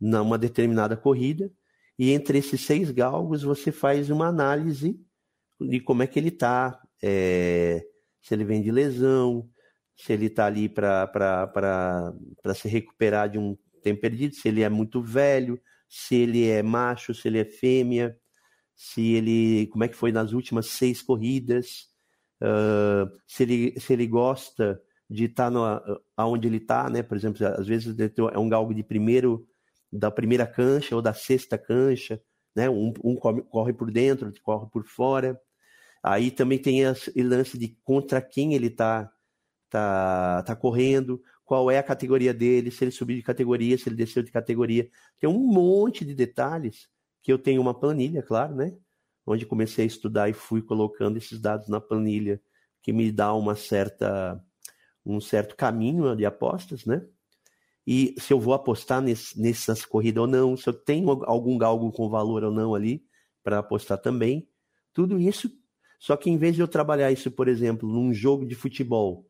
numa 0.00 0.38
determinada 0.38 0.96
corrida, 0.96 1.52
e 1.98 2.10
entre 2.10 2.38
esses 2.38 2.60
seis 2.60 2.90
galgos 2.90 3.42
você 3.42 3.72
faz 3.72 4.10
uma 4.10 4.26
análise 4.26 5.00
de 5.60 5.80
como 5.80 6.02
é 6.02 6.06
que 6.06 6.18
ele 6.18 6.28
está, 6.28 6.80
é, 7.02 7.84
se 8.20 8.34
ele 8.34 8.44
vem 8.44 8.62
de 8.62 8.70
lesão, 8.70 9.48
se 9.96 10.12
ele 10.12 10.26
está 10.26 10.46
ali 10.46 10.68
para 10.68 12.14
se 12.54 12.68
recuperar 12.68 13.28
de 13.30 13.38
um 13.38 13.56
tempo 13.82 14.00
perdido, 14.00 14.34
se 14.34 14.48
ele 14.48 14.62
é 14.62 14.68
muito 14.68 15.02
velho, 15.02 15.60
se 15.88 16.16
ele 16.16 16.48
é 16.48 16.62
macho, 16.62 17.14
se 17.14 17.28
ele 17.28 17.38
é 17.38 17.44
fêmea, 17.44 18.16
se 18.74 19.14
ele, 19.14 19.68
como 19.68 19.84
é 19.84 19.88
que 19.88 19.96
foi 19.96 20.12
nas 20.12 20.32
últimas 20.32 20.66
seis 20.66 21.00
corridas, 21.00 21.88
uh, 22.42 23.10
se, 23.26 23.44
ele, 23.44 23.80
se 23.80 23.92
ele 23.92 24.06
gosta 24.06 24.80
de 25.08 25.24
estar 25.24 25.50
tá 25.50 26.00
aonde 26.16 26.48
ele 26.48 26.58
está, 26.58 26.90
né? 26.90 27.02
Por 27.02 27.16
exemplo, 27.16 27.46
às 27.46 27.66
vezes 27.66 27.96
é 28.32 28.38
um 28.38 28.48
galgo 28.48 28.74
de 28.74 28.82
primeiro, 28.82 29.46
da 29.90 30.10
primeira 30.10 30.46
cancha 30.46 30.94
ou 30.94 31.00
da 31.00 31.14
sexta 31.14 31.56
cancha, 31.56 32.20
né? 32.54 32.68
Um, 32.68 32.92
um 33.02 33.16
corre, 33.16 33.42
corre 33.42 33.72
por 33.72 33.90
dentro, 33.90 34.26
outro 34.26 34.42
corre 34.42 34.68
por 34.70 34.84
fora. 34.84 35.40
Aí 36.06 36.30
também 36.30 36.56
tem 36.56 36.86
o 36.86 36.94
lance 37.16 37.58
de 37.58 37.76
contra 37.82 38.22
quem 38.22 38.54
ele 38.54 38.68
está 38.68 39.12
tá, 39.68 40.40
tá 40.44 40.54
correndo, 40.54 41.20
qual 41.44 41.68
é 41.68 41.78
a 41.78 41.82
categoria 41.82 42.32
dele, 42.32 42.70
se 42.70 42.84
ele 42.84 42.92
subiu 42.92 43.16
de 43.16 43.24
categoria, 43.24 43.76
se 43.76 43.88
ele 43.88 43.96
desceu 43.96 44.22
de 44.22 44.30
categoria. 44.30 44.88
Tem 45.18 45.28
um 45.28 45.36
monte 45.36 46.04
de 46.04 46.14
detalhes 46.14 46.88
que 47.20 47.32
eu 47.32 47.36
tenho 47.36 47.60
uma 47.60 47.74
planilha, 47.74 48.22
claro, 48.22 48.54
né? 48.54 48.72
Onde 49.26 49.44
comecei 49.44 49.82
a 49.82 49.86
estudar 49.88 50.28
e 50.28 50.32
fui 50.32 50.62
colocando 50.62 51.16
esses 51.16 51.40
dados 51.40 51.68
na 51.68 51.80
planilha, 51.80 52.40
que 52.80 52.92
me 52.92 53.10
dá 53.10 53.34
uma 53.34 53.56
certa 53.56 54.40
um 55.04 55.20
certo 55.20 55.56
caminho 55.56 56.14
de 56.14 56.24
apostas, 56.24 56.84
né? 56.84 57.04
E 57.84 58.14
se 58.20 58.32
eu 58.32 58.38
vou 58.38 58.54
apostar 58.54 59.02
nesse, 59.02 59.40
nessas 59.40 59.84
corridas 59.84 60.20
ou 60.20 60.28
não, 60.28 60.56
se 60.56 60.68
eu 60.68 60.72
tenho 60.72 61.10
algum 61.24 61.58
galgo 61.58 61.90
com 61.90 62.08
valor 62.08 62.44
ou 62.44 62.52
não 62.52 62.76
ali 62.76 63.04
para 63.42 63.58
apostar 63.58 63.98
também. 63.98 64.48
Tudo 64.92 65.20
isso 65.20 65.50
só 65.98 66.16
que 66.16 66.30
em 66.30 66.36
vez 66.36 66.54
de 66.54 66.60
eu 66.60 66.68
trabalhar 66.68 67.10
isso, 67.10 67.30
por 67.30 67.48
exemplo, 67.48 67.88
num 67.88 68.12
jogo 68.12 68.44
de 68.44 68.54
futebol 68.54 69.26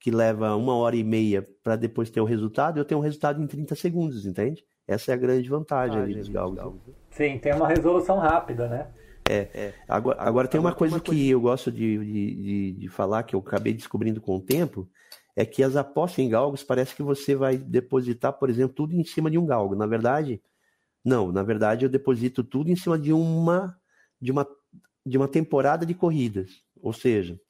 que 0.00 0.10
leva 0.10 0.56
uma 0.56 0.74
hora 0.74 0.96
e 0.96 1.04
meia 1.04 1.46
para 1.62 1.76
depois 1.76 2.10
ter 2.10 2.20
o 2.20 2.24
um 2.24 2.26
resultado, 2.26 2.78
eu 2.78 2.84
tenho 2.84 3.00
um 3.00 3.04
resultado 3.04 3.40
em 3.40 3.46
30 3.46 3.74
segundos, 3.76 4.26
entende? 4.26 4.64
Essa 4.86 5.12
é 5.12 5.14
a 5.14 5.16
grande 5.16 5.48
vantagem 5.48 5.98
ah, 5.98 6.02
ali 6.02 6.14
dos 6.14 6.28
galgos. 6.28 6.74
Sim, 7.10 7.38
tem 7.38 7.54
uma 7.54 7.68
resolução 7.68 8.18
rápida, 8.18 8.68
né? 8.68 8.88
É, 9.28 9.48
é. 9.54 9.74
Agora, 9.88 10.20
agora 10.20 10.48
tem 10.48 10.60
uma 10.60 10.74
coisa 10.74 10.98
que 10.98 11.30
eu 11.30 11.40
gosto 11.40 11.70
de, 11.70 11.98
de, 11.98 12.34
de, 12.34 12.72
de 12.72 12.88
falar, 12.88 13.22
que 13.22 13.36
eu 13.36 13.40
acabei 13.40 13.72
descobrindo 13.72 14.20
com 14.20 14.36
o 14.36 14.40
tempo, 14.40 14.88
é 15.36 15.44
que 15.46 15.62
as 15.62 15.76
apostas 15.76 16.18
em 16.18 16.28
galgos 16.28 16.62
parece 16.62 16.94
que 16.94 17.02
você 17.02 17.34
vai 17.34 17.56
depositar, 17.56 18.32
por 18.32 18.50
exemplo, 18.50 18.74
tudo 18.74 18.94
em 18.94 19.04
cima 19.04 19.30
de 19.30 19.38
um 19.38 19.46
galgo. 19.46 19.74
Na 19.74 19.86
verdade, 19.86 20.42
não. 21.04 21.30
Na 21.30 21.42
verdade, 21.42 21.84
eu 21.84 21.88
deposito 21.88 22.42
tudo 22.42 22.70
em 22.70 22.76
cima 22.76 22.98
de 22.98 23.12
uma 23.12 23.76
de 24.20 24.30
uma 24.30 24.46
de 25.04 25.16
uma 25.16 25.28
temporada 25.28 25.84
de 25.84 25.94
corridas. 25.94 26.62
Ou 26.80 26.92
seja, 26.92 27.40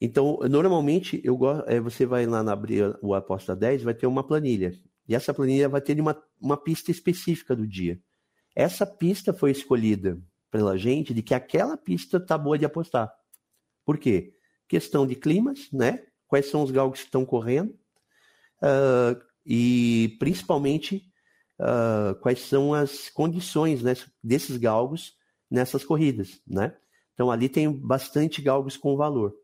então, 0.00 0.38
normalmente, 0.48 1.20
eu 1.22 1.38
é, 1.66 1.78
você 1.78 2.06
vai 2.06 2.24
lá 2.24 2.42
na 2.42 2.52
abrir 2.52 2.96
o 3.02 3.14
Aposta 3.14 3.54
10, 3.54 3.82
vai 3.82 3.94
ter 3.94 4.06
uma 4.06 4.26
planilha. 4.26 4.72
E 5.06 5.14
essa 5.14 5.34
planilha 5.34 5.68
vai 5.68 5.80
ter 5.80 6.00
uma, 6.00 6.20
uma 6.40 6.56
pista 6.56 6.90
específica 6.90 7.54
do 7.54 7.66
dia. 7.66 8.00
Essa 8.54 8.86
pista 8.86 9.32
foi 9.34 9.50
escolhida 9.50 10.18
pela 10.50 10.76
gente 10.76 11.12
de 11.12 11.22
que 11.22 11.34
aquela 11.34 11.76
pista 11.76 12.18
tá 12.18 12.38
boa 12.38 12.58
de 12.58 12.64
apostar. 12.64 13.12
Por 13.84 13.98
quê? 13.98 14.34
Questão 14.66 15.06
de 15.06 15.14
climas, 15.14 15.68
né? 15.72 16.04
Quais 16.26 16.46
são 16.46 16.62
os 16.62 16.70
galgos 16.70 17.00
que 17.00 17.06
estão 17.06 17.24
correndo? 17.24 17.78
Uh, 18.62 19.20
e 19.44 20.16
principalmente 20.18 21.04
uh, 21.60 22.14
quais 22.20 22.40
são 22.40 22.72
as 22.72 23.08
condições 23.10 23.82
né, 23.82 23.94
desses 24.22 24.56
galgos 24.56 25.14
nessas 25.50 25.84
corridas, 25.84 26.40
né? 26.46 26.74
Então 27.14 27.30
ali 27.30 27.48
tem 27.48 27.70
bastante 27.70 28.40
galgos 28.40 28.76
com 28.76 28.96
valor. 28.96 29.34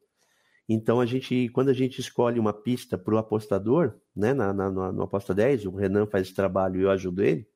Então 0.69 1.01
a 1.01 1.07
gente, 1.07 1.49
quando 1.51 1.69
a 1.69 1.75
gente 1.75 2.01
escolhe 2.01 2.41
uma 2.41 2.53
pista 2.53 2.99
para 2.99 3.15
o 3.15 3.19
apostador, 3.19 3.95
né, 4.15 4.35
na, 4.35 4.53
na, 4.53 4.71
no 4.71 5.03
aposta 5.03 5.35
10, 5.35 5.67
o 5.67 5.71
Renan 5.71 6.07
faz 6.07 6.27
esse 6.27 6.35
trabalho 6.35 6.81
e 6.81 6.85
eu 6.85 6.91
ajudo 6.91 7.23
ele, 7.23 7.47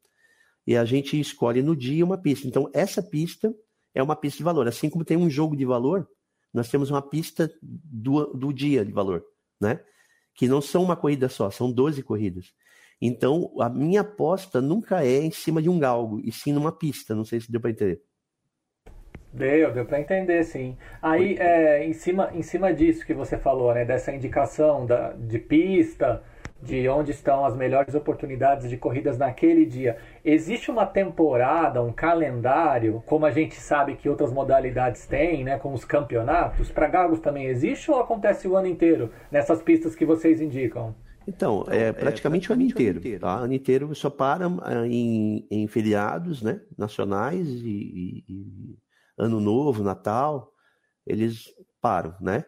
e 0.67 0.77
a 0.77 0.85
gente 0.85 1.19
escolhe 1.19 1.63
no 1.63 1.75
dia 1.75 2.05
uma 2.05 2.19
pista. 2.19 2.47
Então 2.47 2.71
essa 2.73 3.03
pista 3.03 3.55
é 3.95 4.03
uma 4.03 4.15
pista 4.15 4.39
de 4.39 4.45
valor. 4.45 4.69
Assim 4.69 4.89
como 4.89 5.05
tem 5.05 5.17
um 5.17 5.31
jogo 5.31 5.57
de 5.57 5.65
valor, 5.65 6.09
nós 6.53 6.69
temos 6.69 6.91
uma 6.91 7.03
pista 7.03 7.51
do, 7.63 8.27
do 8.35 8.53
dia 8.53 8.85
de 8.85 8.93
valor, 8.93 9.25
né? 9.61 9.81
Que 10.35 10.47
não 10.47 10.61
são 10.61 10.83
uma 10.83 10.97
corrida 10.97 11.29
só, 11.29 11.51
são 11.51 11.73
12 11.73 12.03
corridas. 12.03 12.53
Então 13.01 13.53
a 13.59 13.69
minha 13.69 14.03
aposta 14.03 14.61
nunca 14.61 15.05
é 15.05 15.23
em 15.23 15.31
cima 15.31 15.63
de 15.63 15.69
um 15.69 15.79
galgo, 15.79 16.21
e 16.23 16.31
sim 16.31 16.53
numa 16.53 16.71
pista. 16.71 17.15
Não 17.15 17.25
sei 17.25 17.41
se 17.41 17.51
deu 17.51 17.61
para 17.61 17.71
entender. 17.71 18.03
Deu, 19.33 19.73
deu 19.73 19.85
para 19.85 20.01
entender, 20.01 20.43
sim. 20.45 20.77
Aí, 21.01 21.37
é, 21.39 21.85
em, 21.85 21.93
cima, 21.93 22.31
em 22.35 22.43
cima 22.43 22.75
disso 22.75 23.07
que 23.07 23.15
você 23.15 23.39
falou, 23.39 23.73
né, 23.73 23.85
dessa 23.85 24.13
indicação 24.13 24.85
da, 24.85 25.13
de 25.13 25.39
pista, 25.39 26.23
de 26.63 26.89
onde 26.89 27.13
estão 27.13 27.45
as 27.45 27.57
melhores 27.57 27.95
oportunidades 27.95 28.69
de 28.69 28.77
corridas 28.77 29.17
naquele 29.17 29.65
dia, 29.65 29.97
existe 30.25 30.71
uma 30.71 30.85
temporada, 30.85 31.83
um 31.83 31.93
calendário, 31.93 33.03
como 33.07 33.25
a 33.25 33.31
gente 33.31 33.55
sabe 33.55 33.95
que 33.95 34.09
outras 34.09 34.33
modalidades 34.33 35.07
têm, 35.07 35.45
né, 35.45 35.59
como 35.59 35.75
os 35.75 35.85
campeonatos? 35.85 36.71
Para 36.71 36.89
Gagos 36.89 37.21
também 37.21 37.47
existe 37.47 37.91
ou 37.91 38.01
acontece 38.01 38.47
o 38.49 38.57
ano 38.57 38.67
inteiro 38.67 39.11
nessas 39.31 39.63
pistas 39.63 39.95
que 39.95 40.05
vocês 40.05 40.41
indicam? 40.41 40.95
Então, 41.27 41.65
é, 41.69 41.89
é 41.89 41.93
praticamente 41.93 42.51
o 42.51 42.55
ano 42.55 42.63
inteiro. 42.63 43.01
Tá? 43.21 43.41
O 43.41 43.45
ano 43.45 43.53
inteiro 43.53 43.95
só 43.95 44.11
para 44.11 44.47
ah, 44.63 44.87
em, 44.87 45.47
em 45.51 45.67
feriados 45.69 46.43
né, 46.43 46.61
nacionais 46.77 47.47
e, 47.49 48.25
e 48.29 48.79
Ano 49.21 49.41
Novo, 49.41 49.83
Natal, 49.83 50.53
eles 51.07 51.53
param, 51.81 52.15
né? 52.21 52.45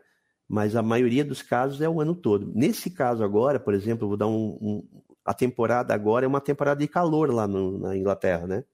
Mas 0.48 0.76
a 0.76 0.82
maioria 0.82 1.24
dos 1.24 1.42
casos 1.42 1.80
é 1.80 1.88
o 1.88 2.00
ano 2.00 2.14
todo. 2.14 2.52
Nesse 2.54 2.90
caso 2.90 3.24
agora, 3.24 3.58
por 3.58 3.74
exemplo, 3.74 4.08
vou 4.08 4.16
dar 4.16 4.26
um, 4.26 4.58
um 4.60 5.02
a 5.24 5.32
temporada 5.32 5.94
agora 5.94 6.24
é 6.24 6.28
uma 6.28 6.40
temporada 6.40 6.80
de 6.80 6.88
calor 6.88 7.32
lá 7.32 7.46
no, 7.46 7.78
na 7.78 7.96
Inglaterra, 7.96 8.46
né? 8.46 8.64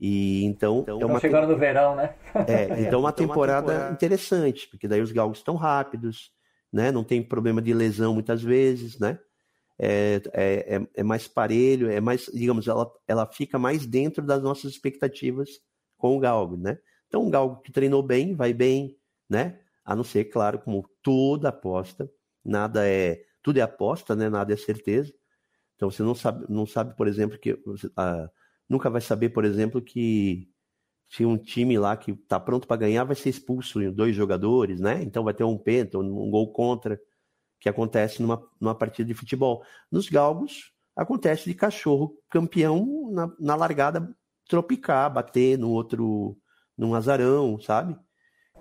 E 0.00 0.44
então, 0.44 0.80
então 0.80 1.00
é 1.00 1.04
uma 1.04 1.20
chegando 1.20 1.48
no 1.48 1.58
verão, 1.58 1.94
né? 1.94 2.14
É, 2.46 2.64
então 2.80 3.00
é 3.00 3.02
uma 3.02 3.12
temporada, 3.12 3.66
uma 3.66 3.72
temporada 3.72 3.92
interessante, 3.92 4.66
porque 4.68 4.88
daí 4.88 5.02
os 5.02 5.12
galgos 5.12 5.38
estão 5.38 5.54
rápidos, 5.56 6.32
né? 6.72 6.90
Não 6.90 7.04
tem 7.04 7.22
problema 7.22 7.60
de 7.60 7.74
lesão 7.74 8.14
muitas 8.14 8.42
vezes, 8.42 8.98
né? 8.98 9.18
É, 9.78 10.20
é, 10.32 10.76
é, 10.76 10.86
é 10.94 11.02
mais 11.02 11.28
parelho, 11.28 11.90
é 11.90 12.00
mais, 12.00 12.30
digamos, 12.32 12.66
ela, 12.66 12.90
ela 13.06 13.26
fica 13.26 13.58
mais 13.58 13.86
dentro 13.86 14.24
das 14.24 14.42
nossas 14.42 14.72
expectativas 14.72 15.60
com 15.96 16.16
o 16.16 16.20
galgo, 16.20 16.56
né? 16.56 16.78
Então, 17.10 17.24
um 17.24 17.30
galgo 17.30 17.60
que 17.60 17.72
treinou 17.72 18.04
bem, 18.04 18.36
vai 18.36 18.54
bem, 18.54 18.96
né? 19.28 19.58
A 19.84 19.96
não 19.96 20.04
ser, 20.04 20.26
claro, 20.26 20.60
como 20.60 20.88
toda 21.02 21.48
aposta, 21.48 22.08
nada 22.44 22.88
é. 22.88 23.20
Tudo 23.42 23.58
é 23.58 23.62
aposta, 23.62 24.14
né? 24.14 24.28
Nada 24.28 24.52
é 24.54 24.56
certeza. 24.56 25.12
Então 25.74 25.90
você 25.90 26.04
não 26.04 26.14
sabe, 26.14 26.46
não 26.48 26.66
sabe, 26.66 26.96
por 26.96 27.08
exemplo, 27.08 27.36
que 27.38 27.58
ah, 27.96 28.30
nunca 28.68 28.88
vai 28.88 29.00
saber, 29.00 29.30
por 29.30 29.44
exemplo, 29.44 29.82
que 29.82 30.48
se 31.08 31.24
um 31.24 31.36
time 31.36 31.78
lá 31.78 31.96
que 31.96 32.12
está 32.12 32.38
pronto 32.38 32.68
para 32.68 32.76
ganhar 32.76 33.02
vai 33.04 33.16
ser 33.16 33.30
expulso 33.30 33.90
dois 33.92 34.14
jogadores, 34.14 34.78
né? 34.78 35.02
Então 35.02 35.24
vai 35.24 35.34
ter 35.34 35.42
um 35.42 35.58
penta, 35.58 35.98
um 35.98 36.30
gol 36.30 36.52
contra, 36.52 37.00
que 37.58 37.68
acontece 37.68 38.22
numa, 38.22 38.40
numa 38.60 38.74
partida 38.74 39.08
de 39.08 39.14
futebol. 39.14 39.64
Nos 39.90 40.08
galgos 40.08 40.72
acontece 40.94 41.46
de 41.46 41.54
cachorro 41.54 42.16
campeão 42.28 43.10
na, 43.10 43.34
na 43.40 43.56
largada 43.56 44.14
tropicar, 44.48 45.12
bater 45.12 45.58
no 45.58 45.70
outro 45.70 46.38
num 46.80 46.94
azarão, 46.94 47.60
sabe? 47.60 47.94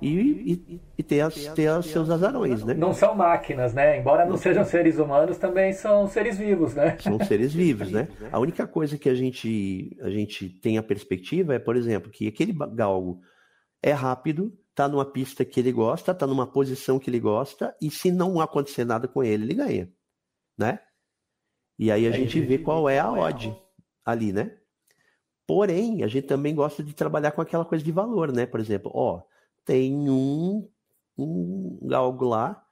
E, 0.01 0.09
e, 0.09 0.81
e 0.97 1.03
ter, 1.03 1.21
as, 1.21 1.33
ter 1.33 1.69
os 1.71 1.85
seus 1.85 2.09
azarões, 2.09 2.63
né? 2.63 2.73
Não 2.73 2.93
são 2.93 3.15
máquinas, 3.15 3.73
né? 3.73 3.97
Embora 3.97 4.25
não 4.25 4.37
sejam 4.37 4.63
seres 4.65 4.97
humanos, 4.97 5.37
também 5.37 5.71
são 5.73 6.05
seres 6.07 6.37
vivos, 6.37 6.75
né? 6.75 6.97
São 6.99 7.17
seres 7.19 7.53
vivos, 7.53 7.91
né? 7.91 8.07
A 8.31 8.39
única 8.39 8.67
coisa 8.67 8.97
que 8.97 9.09
a 9.09 9.15
gente, 9.15 9.97
a 10.01 10.09
gente 10.09 10.49
tem 10.49 10.77
a 10.77 10.83
perspectiva 10.83 11.55
é, 11.55 11.59
por 11.59 11.77
exemplo, 11.77 12.11
que 12.11 12.27
aquele 12.27 12.53
galgo 12.73 13.21
é 13.81 13.91
rápido, 13.91 14.53
tá 14.75 14.87
numa 14.87 15.05
pista 15.05 15.43
que 15.43 15.59
ele 15.59 15.71
gosta, 15.71 16.13
tá 16.13 16.27
numa 16.27 16.47
posição 16.47 16.99
que 16.99 17.09
ele 17.09 17.19
gosta, 17.19 17.73
e 17.81 17.89
se 17.89 18.11
não 18.11 18.39
acontecer 18.39 18.85
nada 18.85 19.07
com 19.07 19.23
ele, 19.23 19.45
ele 19.45 19.53
ganha, 19.53 19.89
né? 20.57 20.79
E 21.77 21.89
aí 21.89 22.05
a 22.05 22.11
gente 22.11 22.39
vê 22.41 22.57
qual 22.57 22.89
é 22.89 22.99
a 22.99 23.09
odd 23.11 23.55
ali, 24.05 24.33
né? 24.33 24.58
Porém, 25.49 26.03
a 26.03 26.07
gente 26.07 26.27
também 26.27 26.53
gosta 26.53 26.83
de 26.83 26.93
trabalhar 26.93 27.31
com 27.31 27.41
aquela 27.41 27.65
coisa 27.65 27.83
de 27.83 27.91
valor, 27.91 28.31
né? 28.31 28.45
Por 28.45 28.59
exemplo, 28.59 28.91
ó, 28.93 29.23
tem 29.65 30.07
um, 30.07 30.69
um 31.17 31.89
algo 31.91 32.25
lá 32.25 32.63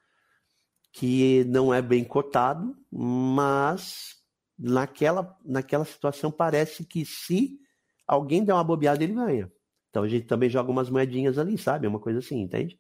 que 0.92 1.44
não 1.46 1.74
é 1.74 1.82
bem 1.82 2.04
cotado, 2.04 2.78
mas 2.92 4.18
naquela, 4.56 5.36
naquela 5.44 5.86
situação 5.86 6.30
parece 6.30 6.86
que 6.86 7.04
se 7.04 7.60
alguém 8.08 8.44
der 8.44 8.54
uma 8.54 8.64
bobeada, 8.64 9.04
ele 9.04 9.14
ganha. 9.14 9.52
Então 9.90 10.04
a 10.04 10.08
gente 10.08 10.28
também 10.28 10.48
joga 10.48 10.70
umas 10.70 10.88
moedinhas 10.88 11.40
ali, 11.40 11.58
sabe? 11.58 11.88
Uma 11.88 12.00
coisa 12.00 12.20
assim, 12.20 12.42
entende? 12.42 12.80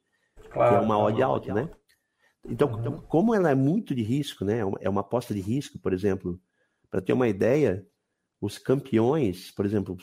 Claro, 0.51 0.75
que 0.75 0.75
é 0.75 0.85
uma 0.85 0.99
odd 0.99 1.23
alta, 1.23 1.55
né? 1.55 1.71
Então, 2.45 2.71
uhum. 2.71 3.01
como 3.01 3.33
ela 3.33 3.49
é 3.49 3.55
muito 3.55 3.95
de 3.95 4.03
risco, 4.03 4.45
né? 4.45 4.59
É 4.79 4.87
uma 4.87 5.01
aposta 5.01 5.33
de 5.33 5.41
risco, 5.41 5.79
por 5.79 5.91
exemplo, 5.91 6.39
para 6.87 7.01
ter 7.01 7.13
uma 7.13 7.27
ideia, 7.27 7.83
os 8.41 8.57
campeões, 8.57 9.51
por 9.51 9.65
exemplo, 9.65 9.97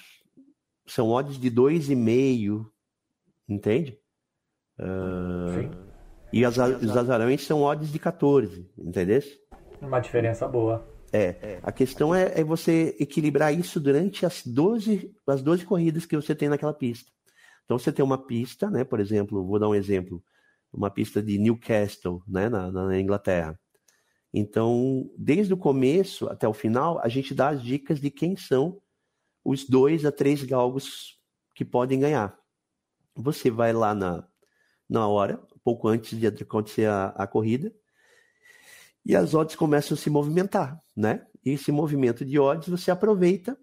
são 0.86 1.10
odds 1.10 1.38
de 1.38 1.50
2,5, 1.50 2.66
entende? 3.48 3.98
Uh, 4.78 5.70
e 6.32 6.44
as, 6.44 6.56
os 6.58 6.96
azarões 6.96 7.42
são 7.46 7.62
odds 7.62 7.92
de 7.92 7.98
14, 7.98 8.68
entendeu? 8.76 9.22
Uma 9.80 10.00
diferença 10.00 10.48
boa. 10.48 10.84
É, 11.12 11.60
a 11.62 11.70
questão 11.70 12.12
é, 12.12 12.40
é, 12.40 12.42
você 12.42 12.96
equilibrar 12.98 13.56
isso 13.56 13.78
durante 13.78 14.26
as 14.26 14.44
12, 14.44 15.14
as 15.28 15.42
12 15.42 15.64
corridas 15.64 16.04
que 16.04 16.16
você 16.16 16.34
tem 16.34 16.48
naquela 16.48 16.74
pista. 16.74 17.08
Então 17.64 17.78
você 17.78 17.92
tem 17.92 18.04
uma 18.04 18.18
pista, 18.18 18.68
né? 18.68 18.82
Por 18.82 18.98
exemplo, 18.98 19.46
vou 19.46 19.60
dar 19.60 19.68
um 19.68 19.76
exemplo, 19.76 20.20
uma 20.72 20.90
pista 20.90 21.22
de 21.22 21.38
Newcastle, 21.38 22.20
né, 22.26 22.48
na, 22.48 22.70
na 22.70 22.98
Inglaterra. 22.98 23.56
Então, 24.36 25.08
desde 25.16 25.54
o 25.54 25.56
começo 25.56 26.26
até 26.26 26.48
o 26.48 26.52
final, 26.52 26.98
a 26.98 27.08
gente 27.08 27.32
dá 27.32 27.50
as 27.50 27.62
dicas 27.62 28.00
de 28.00 28.10
quem 28.10 28.34
são 28.34 28.82
os 29.44 29.64
dois 29.64 30.04
a 30.04 30.10
três 30.10 30.42
galgos 30.42 31.20
que 31.54 31.64
podem 31.64 32.00
ganhar. 32.00 32.36
Você 33.14 33.48
vai 33.48 33.72
lá 33.72 33.94
na, 33.94 34.26
na 34.88 35.06
hora, 35.06 35.40
pouco 35.62 35.86
antes 35.86 36.18
de 36.18 36.26
acontecer 36.26 36.86
a, 36.86 37.10
a 37.10 37.28
corrida, 37.28 37.72
e 39.06 39.14
as 39.14 39.34
odds 39.34 39.54
começam 39.54 39.94
a 39.94 39.98
se 39.98 40.10
movimentar, 40.10 40.82
né? 40.96 41.24
E 41.44 41.50
esse 41.50 41.70
movimento 41.70 42.24
de 42.24 42.36
odds 42.36 42.68
você 42.68 42.90
aproveita, 42.90 43.56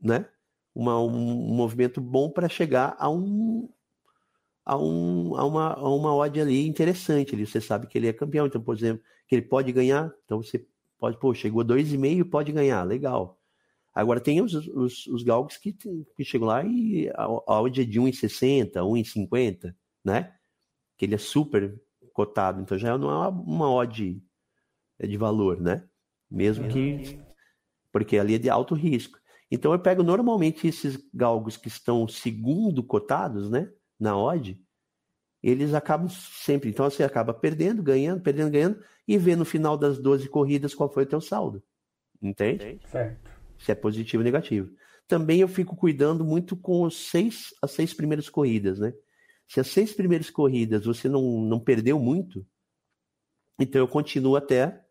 né? 0.00 0.26
Uma, 0.74 1.00
um, 1.00 1.52
um 1.52 1.54
movimento 1.54 2.00
bom 2.00 2.28
para 2.28 2.48
chegar 2.48 2.96
a 2.98 3.08
um 3.08 3.68
a, 4.64 4.76
um, 4.76 5.36
a, 5.36 5.44
uma, 5.44 5.72
a 5.74 5.94
uma 5.94 6.14
odd 6.14 6.40
ali 6.40 6.66
interessante. 6.66 7.34
Ali. 7.34 7.46
Você 7.46 7.60
sabe 7.60 7.86
que 7.86 7.98
ele 7.98 8.08
é 8.08 8.12
campeão, 8.12 8.46
então, 8.46 8.60
por 8.60 8.76
exemplo, 8.76 9.02
que 9.26 9.34
ele 9.34 9.42
pode 9.42 9.72
ganhar, 9.72 10.12
então 10.24 10.42
você 10.42 10.66
pode, 10.98 11.18
pô, 11.18 11.34
chegou 11.34 11.62
a 11.62 11.64
2,5 11.64 12.28
pode 12.28 12.52
ganhar, 12.52 12.82
legal. 12.84 13.38
Agora 13.94 14.20
tem 14.20 14.40
os, 14.40 14.54
os, 14.54 15.06
os 15.06 15.22
galgos 15.22 15.56
que, 15.56 15.72
que 15.72 16.24
chegam 16.24 16.48
lá 16.48 16.64
e 16.64 17.08
a, 17.10 17.24
a 17.24 17.62
odd 17.62 17.80
é 17.80 17.84
de 17.84 18.00
1,60, 18.00 18.72
1,50, 18.72 19.74
né? 20.04 20.34
Que 20.96 21.04
ele 21.04 21.14
é 21.14 21.18
super 21.18 21.80
cotado, 22.12 22.60
então 22.60 22.78
já 22.78 22.96
não 22.98 23.10
é 23.10 23.16
uma, 23.16 23.28
uma 23.28 23.70
odd 23.70 24.20
é 24.98 25.06
de 25.06 25.16
valor, 25.16 25.60
né? 25.60 25.84
Mesmo 26.30 26.68
que. 26.68 27.20
Porque 27.92 28.18
ali 28.18 28.34
é 28.34 28.38
de 28.38 28.50
alto 28.50 28.74
risco. 28.74 29.18
Então 29.50 29.72
eu 29.72 29.78
pego 29.78 30.02
normalmente 30.02 30.66
esses 30.66 30.98
galgos 31.12 31.56
que 31.56 31.68
estão 31.68 32.08
segundo 32.08 32.82
cotados, 32.82 33.48
né? 33.48 33.70
Na 34.04 34.18
odd, 34.18 34.60
eles 35.42 35.72
acabam 35.72 36.08
sempre. 36.08 36.68
Então 36.68 36.88
você 36.88 37.02
acaba 37.02 37.32
perdendo, 37.32 37.82
ganhando, 37.82 38.20
perdendo, 38.20 38.50
ganhando, 38.50 38.84
e 39.08 39.16
vê 39.16 39.34
no 39.34 39.46
final 39.46 39.78
das 39.78 39.98
12 39.98 40.28
corridas 40.28 40.74
qual 40.74 40.92
foi 40.92 41.04
o 41.04 41.06
teu 41.06 41.22
saldo. 41.22 41.62
Entende? 42.20 42.78
Certo. 42.90 43.30
Se 43.58 43.72
é 43.72 43.74
positivo 43.74 44.20
ou 44.20 44.24
negativo. 44.24 44.70
Também 45.08 45.40
eu 45.40 45.48
fico 45.48 45.74
cuidando 45.74 46.22
muito 46.22 46.54
com 46.54 46.82
os 46.82 47.08
seis, 47.08 47.54
as 47.62 47.70
seis 47.70 47.94
primeiras 47.94 48.28
corridas, 48.28 48.78
né? 48.78 48.92
Se 49.48 49.60
as 49.60 49.68
seis 49.68 49.92
primeiras 49.94 50.28
corridas 50.28 50.84
você 50.84 51.08
não, 51.08 51.40
não 51.40 51.60
perdeu 51.60 51.98
muito, 51.98 52.46
então 53.58 53.80
eu 53.80 53.88
continuo 53.88 54.36
até 54.36 54.82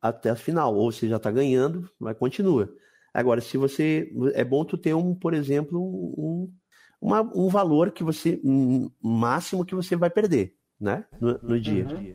até 0.00 0.30
a 0.30 0.36
final. 0.36 0.74
Ou 0.74 0.90
você 0.90 1.08
já 1.08 1.16
está 1.16 1.30
ganhando, 1.30 1.90
mas 1.98 2.16
continua. 2.16 2.72
Agora, 3.12 3.40
se 3.40 3.56
você. 3.56 4.10
É 4.34 4.44
bom 4.44 4.64
tu 4.64 4.76
ter 4.76 4.94
um, 4.94 5.14
por 5.14 5.34
exemplo, 5.34 5.80
um, 5.80 6.52
uma, 7.00 7.20
um 7.20 7.48
valor 7.48 7.90
que 7.90 8.02
você. 8.02 8.40
Um 8.44 8.90
máximo 9.02 9.64
que 9.64 9.74
você 9.74 9.96
vai 9.96 10.10
perder, 10.10 10.54
né? 10.80 11.04
No, 11.20 11.38
no 11.42 11.60
dia. 11.60 11.86
Uhum. 11.86 12.14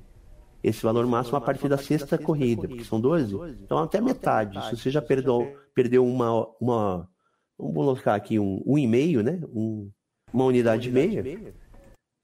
Esse 0.63 0.83
valor 0.83 1.05
máximo 1.07 1.37
a 1.37 1.41
partir 1.41 1.67
da 1.67 1.77
sexta 1.77 2.17
corrida, 2.17 2.67
porque 2.67 2.83
são 2.83 3.01
12. 3.01 3.35
Então 3.63 3.79
até 3.79 3.99
metade. 3.99 4.63
Se 4.69 4.77
você 4.77 4.91
já 4.91 5.01
perdeu, 5.01 5.57
perdeu 5.73 6.05
uma. 6.05 6.47
uma 6.59 7.09
vamos 7.57 7.75
colocar 7.75 8.15
aqui 8.15 8.37
um, 8.37 8.61
um 8.65 8.77
e 8.77 8.85
meio, 8.85 9.23
né? 9.23 9.41
Um, 9.53 9.91
uma 10.31 10.45
unidade 10.45 10.89
e 10.89 10.91
meia. 10.91 11.23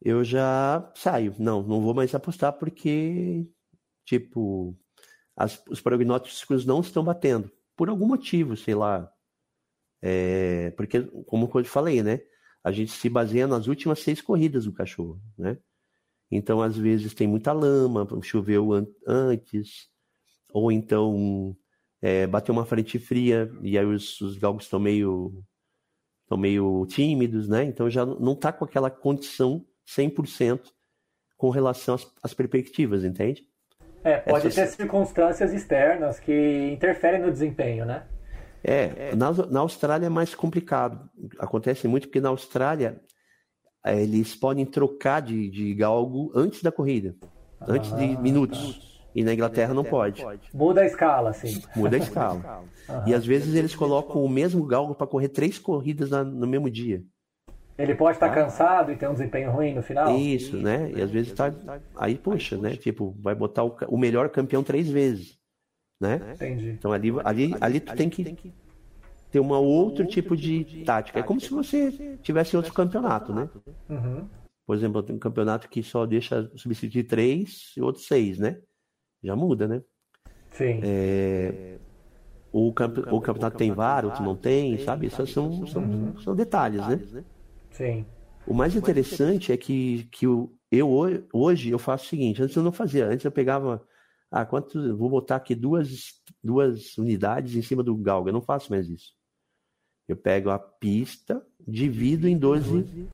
Eu 0.02 0.24
já 0.24 0.92
saio. 0.96 1.36
Não, 1.40 1.64
não 1.64 1.82
vou 1.82 1.94
mais 1.94 2.14
apostar 2.14 2.54
porque, 2.54 3.48
tipo, 4.06 4.78
as, 5.36 5.62
os 5.70 5.82
prognósticos 5.82 6.66
não 6.66 6.82
estão 6.82 7.04
batendo. 7.04 7.52
Por 7.76 7.90
algum 7.90 8.08
motivo, 8.08 8.56
sei 8.56 8.76
lá. 8.76 9.12
É, 10.02 10.72
porque, 10.72 11.02
como 11.26 11.50
eu 11.54 11.66
falei, 11.66 12.04
né? 12.04 12.22
A 12.68 12.72
gente 12.72 12.92
se 12.92 13.10
baseia 13.10 13.48
nas 13.48 13.68
últimas 13.68 14.00
seis 14.00 14.22
corridas 14.22 14.66
do 14.66 14.74
cachorro, 14.74 15.22
né? 15.38 15.58
Então, 16.30 16.62
às 16.62 16.78
vezes, 16.78 17.14
tem 17.14 17.26
muita 17.26 17.54
lama, 17.54 18.06
choveu 18.22 18.74
an 18.74 18.86
antes, 19.08 19.88
ou 20.52 20.70
então 20.70 21.56
é, 22.02 22.28
bateu 22.28 22.54
uma 22.54 22.66
frente 22.66 23.00
fria 23.00 23.50
e 23.62 23.78
aí 23.78 23.86
os, 23.86 24.20
os 24.20 24.38
galgos 24.38 24.66
estão 24.66 24.80
meio, 24.80 25.44
meio 26.38 26.86
tímidos, 26.88 27.48
né? 27.48 27.64
Então 27.64 27.90
já 27.90 28.06
não 28.06 28.34
está 28.34 28.52
com 28.52 28.66
aquela 28.66 28.90
condição 28.90 29.66
100% 29.88 30.60
com 31.38 31.50
relação 31.50 31.96
às, 31.96 32.06
às 32.22 32.34
perspectivas, 32.34 33.06
entende? 33.06 33.44
É, 34.04 34.18
pode 34.18 34.48
Essas... 34.48 34.56
ter 34.56 34.68
circunstâncias 34.76 35.54
externas 35.54 36.20
que 36.20 36.70
interferem 36.72 37.22
no 37.22 37.32
desempenho, 37.32 37.86
né? 37.86 38.06
É, 38.64 39.16
na, 39.16 39.32
na 39.32 39.60
Austrália 39.60 40.08
é 40.08 40.10
mais 40.10 40.36
complicado. 40.36 41.10
Acontece 41.40 41.88
muito 41.88 42.08
porque 42.08 42.20
na 42.20 42.30
Austrália 42.30 43.00
é, 43.86 44.02
eles 44.02 44.36
podem 44.36 44.66
trocar 44.66 45.22
de, 45.22 45.50
de 45.50 45.74
galgo 45.74 46.32
antes 46.36 46.62
da 46.62 46.72
corrida, 46.72 47.16
ah, 47.62 47.66
antes 47.70 47.94
de 47.96 48.16
ah, 48.16 48.20
minutos. 48.20 48.78
Tá. 48.78 48.88
E 49.16 49.24
na 49.24 49.34
Inglaterra 49.34 49.74
não 49.74 49.84
pode. 49.84 50.24
Muda 50.54 50.82
a 50.82 50.86
escala, 50.86 51.34
sim. 51.34 51.60
Muda 51.76 51.96
a 51.96 52.00
escala. 52.00 52.64
e 53.08 53.16
às 53.16 53.26
vezes 53.26 53.56
eles 53.56 53.76
colocam 53.76 54.24
o 54.24 54.30
mesmo 54.30 54.64
galgo 54.64 54.94
para 54.94 55.08
correr 55.08 55.30
três 55.30 55.58
corridas 55.58 56.12
na, 56.12 56.24
no 56.24 56.46
mesmo 56.46 56.70
dia. 56.70 57.04
Ele 57.78 57.96
pode 57.96 58.18
estar 58.18 58.30
tá 58.30 58.36
cansado 58.36 58.92
e 58.92 58.96
ter 58.96 59.08
um 59.08 59.14
desempenho 59.14 59.52
ruim 59.52 59.74
no 59.74 59.84
final? 59.84 60.16
Isso, 60.16 60.56
Isso 60.56 60.58
né? 60.58 60.92
E 60.96 61.02
às 61.02 61.12
vezes 61.12 61.32
está. 61.32 61.54
Aí, 61.96 62.16
poxa, 62.16 62.58
né? 62.58 62.76
Tipo, 62.76 63.16
vai 63.20 63.36
botar 63.36 63.64
o, 63.64 63.76
o 63.88 63.98
melhor 63.98 64.30
campeão 64.30 64.64
três 64.64 64.90
vezes. 64.90 65.37
Né? 66.00 66.34
Entendi. 66.36 66.70
Então 66.70 66.92
ali, 66.92 67.12
ali, 67.24 67.56
ali 67.60 67.80
tu 67.80 67.96
tem 67.96 68.10
que 68.10 68.54
ter 69.32 69.40
um 69.40 69.52
outro 69.52 70.06
tipo 70.06 70.36
de 70.36 70.84
tática. 70.86 71.20
É 71.20 71.24
como 71.24 71.40
se 71.40 71.50
você 71.50 72.18
tivesse 72.22 72.56
outro 72.56 72.74
campeonato, 72.74 73.34
né? 73.34 73.50
Uhum. 73.90 74.28
Por 74.66 74.76
exemplo, 74.76 75.02
tem 75.02 75.16
um 75.16 75.20
campeonato 75.20 75.70
que 75.70 75.82
só 75.82 76.06
deixa 76.06 76.52
substituir 76.56 77.04
três 77.04 77.74
e 77.76 77.82
outros 77.82 78.06
seis, 78.06 78.38
né? 78.38 78.60
Já 79.24 79.36
muda, 79.36 79.68
né? 79.68 79.82
Sim. 80.52 80.82
É... 80.84 81.78
O, 82.52 82.72
camp... 82.74 82.98
o 83.12 83.22
campeonato 83.22 83.58
tem 83.58 83.72
VAR, 83.72 84.06
outro 84.06 84.24
não 84.24 84.36
tem, 84.36 84.78
sabe? 84.80 85.08
Isso 85.08 85.26
são, 85.28 85.66
são, 85.68 85.84
uhum. 85.84 86.20
são 86.20 86.36
detalhes, 86.36 86.86
né? 86.88 87.24
Sim. 87.72 88.06
O 88.46 88.54
mais 88.54 88.76
interessante 88.76 89.52
é 89.52 89.58
que, 89.58 90.08
que 90.12 90.26
eu, 90.26 90.54
eu 90.72 90.90
hoje 91.34 91.70
eu 91.70 91.78
faço 91.78 92.06
o 92.06 92.08
seguinte, 92.08 92.42
antes 92.42 92.56
eu 92.56 92.64
não 92.64 92.72
fazia, 92.72 93.06
antes 93.06 93.26
eu 93.26 93.32
pegava, 93.32 93.86
ah, 94.32 94.46
quanto, 94.46 94.96
vou 94.98 95.10
botar 95.10 95.38
aqui 95.38 95.56
duas, 95.56 96.22
duas 96.44 96.98
unidades 96.98 97.56
em 97.56 97.62
cima 97.62 97.84
do 97.84 97.96
galga, 97.96 98.30
eu 98.30 98.34
não 98.34 98.42
faço 98.42 98.72
mais 98.72 98.90
isso. 98.90 99.14
Eu 100.08 100.16
pego 100.16 100.50
a 100.50 100.60
pista, 100.60 101.46
divido 101.68 102.28
em 102.28 102.38
12, 102.38 103.10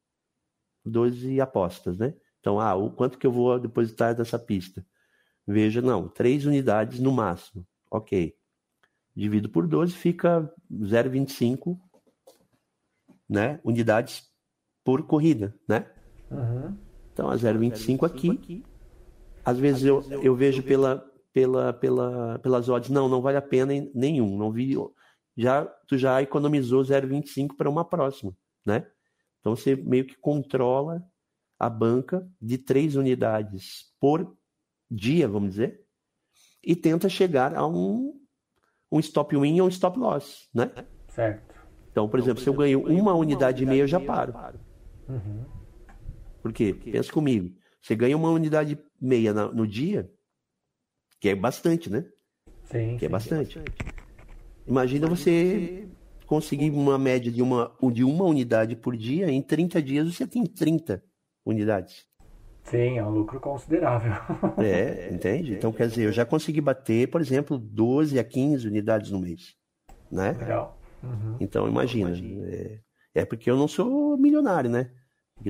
12 0.86 1.41
apostas, 1.41 1.97
né? 1.97 2.13
Então, 2.39 2.60
ah, 2.60 2.76
o 2.76 2.91
quanto 2.91 3.17
que 3.17 3.26
eu 3.26 3.32
vou 3.32 3.60
depositar 3.60 4.15
dessa 4.15 4.38
pista? 4.38 4.86
Veja, 5.47 5.82
não, 5.82 6.08
três 6.08 6.45
unidades 6.45 6.99
no 6.99 7.12
máximo. 7.12 7.65
Ok. 7.89 8.36
Divido 9.15 9.49
por 9.49 9.67
12, 9.67 9.93
fica 9.93 10.52
0,25 10.71 11.80
né, 13.30 13.60
unidades 13.63 14.30
por 14.84 15.04
corrida, 15.08 15.56
né? 15.67 15.89
Uhum. 16.30 16.78
Então 17.12 17.30
a 17.30 17.36
0,25 17.36 18.06
aqui. 18.06 18.32
aqui. 18.32 18.63
Às 19.45 19.60
vezes 19.60 19.84
eu, 19.84 20.01
eu 20.21 20.36
vejo 20.36 20.63
pela, 20.63 21.06
pela, 21.34 21.73
pela, 21.73 22.39
pelas 22.39 22.69
odds, 22.69 22.89
não, 22.89 23.10
não 23.10 23.21
vale 23.21 23.38
a 23.38 23.41
pena 23.41 23.73
nenhum. 23.93 24.38
Não 24.38 24.51
vi. 24.51 24.75
Já, 25.36 25.65
tu 25.88 25.97
já 25.97 26.21
economizou 26.21 26.82
0,25 26.82 27.56
para 27.58 27.69
uma 27.69 27.84
próxima, 27.84 28.34
né? 28.65 28.88
Então 29.39 29.56
você 29.56 29.75
meio 29.75 30.06
que 30.06 30.15
controla 30.15 31.03
a 31.60 31.69
banca 31.69 32.27
de 32.41 32.58
três 32.58 32.95
unidades 32.95 33.93
por 33.99 34.36
dia, 34.89 35.27
vamos 35.27 35.51
dizer, 35.51 35.82
e 36.63 36.75
tenta 36.75 37.10
chegar 37.10 37.56
a 37.56 37.67
um, 37.67 38.13
um 38.91 38.99
stop 38.99 39.36
win 39.36 39.60
ou 39.60 39.67
um 39.67 39.69
stop 39.69 39.97
loss, 39.97 40.49
né? 40.53 40.71
Certo. 41.10 41.53
Então, 41.91 42.08
por 42.08 42.19
exemplo, 42.19 42.41
se 42.41 42.49
eu 42.49 42.53
ganho 42.53 42.84
uma 42.88 43.13
unidade 43.13 43.63
e 43.63 43.65
meia, 43.65 43.84
eu 43.84 43.88
já 43.88 43.99
paro. 43.99 44.34
Uhum. 45.08 45.45
Por 46.41 46.51
quê? 46.51 46.73
Pensa 46.73 47.12
comigo. 47.12 47.56
Você 47.84 47.98
ganha 47.98 48.15
uma 48.15 48.30
unidade 48.30 48.80
meia 49.00 49.34
no 49.34 49.67
dia, 49.67 50.10
que 51.19 51.28
é 51.28 51.36
bastante, 51.36 51.89
né? 51.89 52.06
Sim. 52.63 52.96
Que 52.98 53.06
é 53.06 53.10
bastante. 53.10 53.60
Imagina 54.65 55.06
você 55.06 55.89
conseguir 56.26 56.69
uma 56.72 56.98
média 56.98 57.30
de 57.30 57.41
uma, 57.41 57.76
de 57.91 58.06
uma 58.06 58.24
unidade 58.24 58.78
por 58.78 58.96
dia, 58.96 59.30
em 59.30 59.41
30 59.41 59.82
dias 59.82 60.15
você 60.15 60.26
tem 60.26 60.46
30 60.46 61.04
unidades. 61.46 62.06
Sim, 62.63 62.98
é 62.98 63.06
um 63.06 63.10
lucro 63.10 63.41
considerável. 63.41 64.13
É, 64.63 65.13
entende? 65.13 65.52
Então, 65.52 65.74
quer 65.74 65.89
dizer, 65.89 66.06
eu 66.06 66.13
já 66.13 66.26
consegui 66.26 66.62
bater, 66.62 67.10
por 67.10 67.19
exemplo, 67.19 67.58
12 67.58 68.17
a 68.17 68.24
15 68.24 68.65
unidades 68.65 69.12
no 69.12 69.19
mês. 69.19 69.56
Né? 70.10 70.32
Legal. 70.32 70.80
Uhum. 71.04 71.36
Então, 71.41 71.67
imagina. 71.67 72.13
É, 72.48 72.80
é, 73.13 73.26
porque 73.26 73.52
eu 73.52 73.58
não 73.58 73.67
sou 73.67 74.17
milionário, 74.17 74.69
né? 74.69 74.89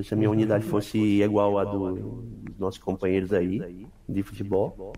Se 0.02 0.14
a 0.14 0.18
minha 0.18 0.30
unidade 0.30 0.66
fosse 0.66 0.98
igual 1.22 1.58
a 1.60 1.64
do, 1.64 1.94
dos 1.94 2.58
nossos 2.58 2.82
companheiros 2.82 3.32
aí 3.32 3.88
de 4.10 4.24
futebol. 4.24 4.94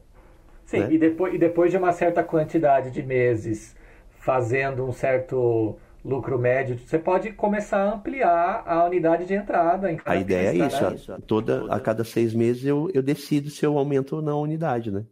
Sim, 0.65 0.79
né? 0.79 0.93
e, 0.93 0.97
depois, 0.97 1.33
e 1.33 1.37
depois 1.37 1.69
de 1.69 1.77
uma 1.77 1.91
certa 1.91 2.23
quantidade 2.23 2.91
de 2.91 3.03
meses 3.03 3.75
fazendo 4.19 4.85
um 4.85 4.91
certo 4.91 5.77
lucro 6.03 6.39
médio, 6.39 6.77
você 6.77 6.97
pode 6.97 7.31
começar 7.33 7.77
a 7.77 7.93
ampliar 7.93 8.63
a 8.65 8.85
unidade 8.85 9.25
de 9.25 9.33
entrada. 9.33 9.95
a 10.05 10.15
ideia 10.15 10.49
é 10.49 10.67
isso. 10.67 11.11
Né? 11.11 11.19
Toda, 11.27 11.65
a 11.71 11.79
cada 11.79 12.03
seis 12.03 12.33
meses 12.33 12.65
eu, 12.65 12.89
eu 12.93 13.03
decido 13.03 13.49
se 13.49 13.65
eu 13.65 13.77
aumento 13.77 14.15
ou 14.15 14.21
não 14.21 14.37
a 14.37 14.41
unidade, 14.41 14.91
né? 14.91 15.05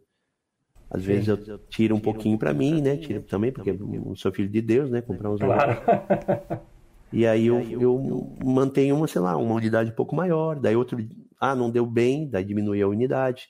Às 0.90 1.02
Sim. 1.02 1.08
vezes 1.08 1.28
eu 1.28 1.58
tiro 1.68 1.94
um 1.94 2.00
pouquinho 2.00 2.38
para 2.38 2.54
mim, 2.54 2.80
né? 2.80 2.96
Tiro 2.96 3.22
também, 3.22 3.52
porque 3.52 3.70
eu 3.70 4.16
sou 4.16 4.32
filho 4.32 4.48
de 4.48 4.62
Deus, 4.62 4.90
né? 4.90 5.02
Comprar 5.02 5.30
uns 5.30 5.40
claro. 5.40 5.76
E 7.14 7.24
aí 7.24 7.46
eu, 7.46 7.60
eu 7.60 8.36
mantenho 8.44 8.96
uma, 8.96 9.06
sei 9.06 9.20
lá, 9.20 9.36
uma 9.36 9.54
unidade 9.54 9.92
um 9.92 9.94
pouco 9.94 10.16
maior. 10.16 10.58
Daí 10.58 10.74
outro, 10.74 10.98
ah, 11.40 11.54
não 11.54 11.70
deu 11.70 11.86
bem, 11.86 12.28
daí 12.28 12.44
diminui 12.44 12.82
a 12.82 12.88
unidade. 12.88 13.46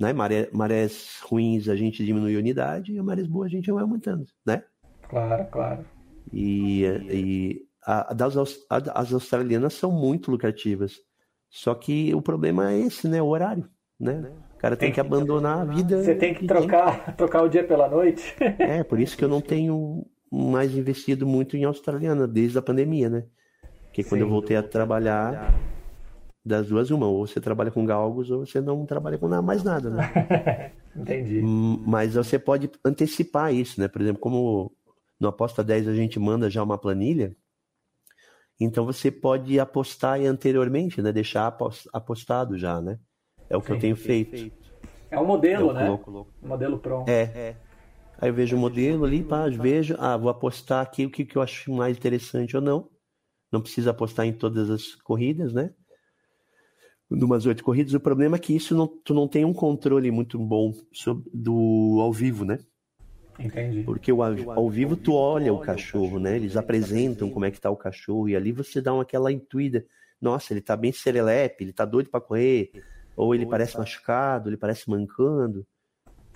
Né? 0.00 0.10
Maré, 0.14 0.48
marés 0.52 1.20
ruins 1.22 1.68
a 1.68 1.76
gente 1.76 2.02
diminui 2.02 2.34
a 2.34 2.38
unidade 2.38 2.96
e 2.96 3.02
marés 3.02 3.26
boas 3.26 3.48
a 3.48 3.50
gente 3.50 3.70
vai 3.70 3.82
aumentando, 3.82 4.24
né? 4.44 4.64
Claro, 5.06 5.44
claro. 5.50 5.84
E, 6.32 6.82
e 7.10 7.66
a, 7.84 8.14
das, 8.14 8.36
a, 8.70 9.00
as 9.00 9.12
australianas 9.12 9.74
são 9.74 9.92
muito 9.92 10.30
lucrativas. 10.30 10.96
Só 11.50 11.74
que 11.74 12.14
o 12.14 12.22
problema 12.22 12.72
é 12.72 12.78
esse, 12.78 13.06
né? 13.06 13.20
O 13.20 13.26
horário, 13.26 13.68
né? 14.00 14.32
O 14.54 14.56
cara 14.56 14.76
tem, 14.76 14.86
tem 14.86 14.94
que, 14.94 15.00
abandonar 15.00 15.58
a 15.58 15.64
vida. 15.66 16.02
Você 16.02 16.14
tem 16.14 16.32
que 16.32 16.46
trocar, 16.46 17.12
trocar 17.16 17.42
o 17.42 17.48
dia 17.48 17.64
pela 17.64 17.86
noite. 17.86 18.34
É, 18.40 18.82
por 18.82 18.98
isso 18.98 19.14
que 19.14 19.24
eu 19.24 19.28
não 19.28 19.42
tenho 19.42 20.06
mais 20.32 20.74
investido 20.74 21.26
muito 21.26 21.56
em 21.56 21.64
australiana 21.64 22.26
desde 22.26 22.58
a 22.58 22.62
pandemia, 22.62 23.10
né? 23.10 23.24
Porque 23.84 24.02
quando 24.02 24.20
Sim. 24.20 24.26
eu 24.26 24.30
voltei 24.30 24.56
a 24.56 24.62
trabalhar, 24.62 25.54
das 26.44 26.68
duas 26.68 26.90
uma, 26.90 27.06
ou 27.06 27.26
você 27.26 27.40
trabalha 27.40 27.70
com 27.70 27.84
galgos 27.84 28.30
ou 28.30 28.44
você 28.44 28.60
não 28.60 28.86
trabalha 28.86 29.18
com 29.18 29.28
mais 29.42 29.62
nada, 29.62 29.90
né? 29.90 30.72
Entendi. 30.96 31.40
Mas 31.42 32.14
você 32.14 32.38
pode 32.38 32.70
antecipar 32.84 33.54
isso, 33.54 33.80
né? 33.80 33.88
Por 33.88 34.00
exemplo, 34.00 34.20
como 34.20 34.72
no 35.20 35.28
Aposta 35.28 35.62
10 35.62 35.86
a 35.88 35.94
gente 35.94 36.18
manda 36.18 36.50
já 36.50 36.62
uma 36.62 36.78
planilha, 36.78 37.36
então 38.58 38.84
você 38.84 39.10
pode 39.10 39.58
apostar 39.60 40.20
anteriormente, 40.20 41.00
né? 41.00 41.12
Deixar 41.12 41.54
apostado 41.92 42.58
já, 42.58 42.80
né? 42.80 42.98
É 43.48 43.56
o 43.56 43.60
que 43.60 43.68
Sim, 43.68 43.74
eu 43.74 43.80
tenho 43.80 43.96
feito. 43.96 44.52
É 45.10 45.18
um 45.20 45.26
modelo, 45.26 45.72
né? 45.72 45.84
Coloco. 46.02 46.32
Um 46.42 46.48
modelo 46.48 46.78
pronto. 46.78 47.08
É. 47.08 47.22
é. 47.22 47.56
Aí 48.22 48.28
eu 48.28 48.34
vejo 48.34 48.54
o 48.54 48.58
modelo 48.58 49.04
ali, 49.04 49.24
pá, 49.24 49.48
vejo, 49.48 49.96
ah, 49.98 50.16
vou 50.16 50.30
apostar 50.30 50.80
aqui 50.80 51.04
o 51.04 51.10
que, 51.10 51.24
que 51.24 51.34
eu 51.34 51.42
acho 51.42 51.72
mais 51.72 51.96
interessante 51.96 52.54
ou 52.54 52.62
não. 52.62 52.88
Não 53.50 53.60
precisa 53.60 53.90
apostar 53.90 54.24
em 54.24 54.32
todas 54.32 54.70
as 54.70 54.94
corridas, 54.94 55.52
né? 55.52 55.74
Numas 57.10 57.46
oito 57.46 57.64
corridas. 57.64 57.94
O 57.94 57.98
problema 57.98 58.36
é 58.36 58.38
que 58.38 58.54
isso 58.54 58.76
não, 58.76 58.86
tu 58.86 59.12
não 59.12 59.26
tem 59.26 59.44
um 59.44 59.52
controle 59.52 60.08
muito 60.12 60.38
bom 60.38 60.72
sobre, 60.92 61.28
do 61.34 61.98
ao 62.00 62.12
vivo, 62.12 62.44
né? 62.44 62.60
Entendi. 63.40 63.82
Porque 63.82 64.12
o, 64.12 64.22
ao 64.22 64.70
vivo 64.70 64.96
tu 64.96 65.14
olha 65.14 65.52
o 65.52 65.58
cachorro, 65.58 66.20
né? 66.20 66.36
Eles 66.36 66.56
apresentam 66.56 67.28
como 67.28 67.44
é 67.44 67.50
que 67.50 67.60
tá 67.60 67.70
o 67.70 67.76
cachorro 67.76 68.28
e 68.28 68.36
ali 68.36 68.52
você 68.52 68.80
dá 68.80 68.94
uma, 68.94 69.02
aquela 69.02 69.32
intuída. 69.32 69.84
Nossa, 70.20 70.52
ele 70.52 70.60
tá 70.60 70.76
bem 70.76 70.92
serelepe, 70.92 71.64
ele 71.64 71.72
tá 71.72 71.84
doido 71.84 72.08
para 72.08 72.20
correr, 72.20 72.70
ou 73.16 73.34
ele 73.34 73.46
parece 73.46 73.76
machucado, 73.76 74.48
ele 74.48 74.56
parece 74.56 74.88
mancando. 74.88 75.66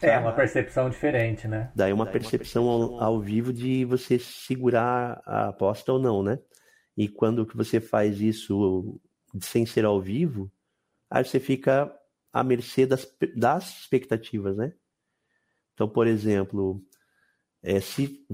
É 0.02 0.18
uma 0.18 0.32
percepção 0.32 0.90
diferente, 0.90 1.48
né? 1.48 1.70
Daí 1.74 1.92
uma 1.92 2.06
percepção 2.06 2.68
ao, 2.68 3.02
ao, 3.02 3.20
vivo 3.20 3.52
de 3.52 3.84
você 3.84 4.18
segurar 4.18 5.22
a 5.24 5.48
aposta 5.48 5.92
ou 5.92 5.98
não, 5.98 6.22
né? 6.22 6.38
E 6.96 7.08
quando 7.08 7.46
que 7.46 7.56
você 7.56 7.80
faz 7.80 8.20
isso 8.20 9.00
sem 9.40 9.64
ser 9.64 9.84
ao 9.84 10.00
vivo, 10.00 10.50
aí 11.10 11.24
você 11.24 11.40
fica 11.40 11.92
à 12.32 12.44
mercê 12.44 12.86
das, 12.86 13.06
das 13.34 13.80
expectativas, 13.80 14.56
né? 14.56 14.72
Então, 15.72 15.88
por 15.88 16.06
exemplo, 16.06 16.82
é, 17.62 17.80
se 17.80 18.26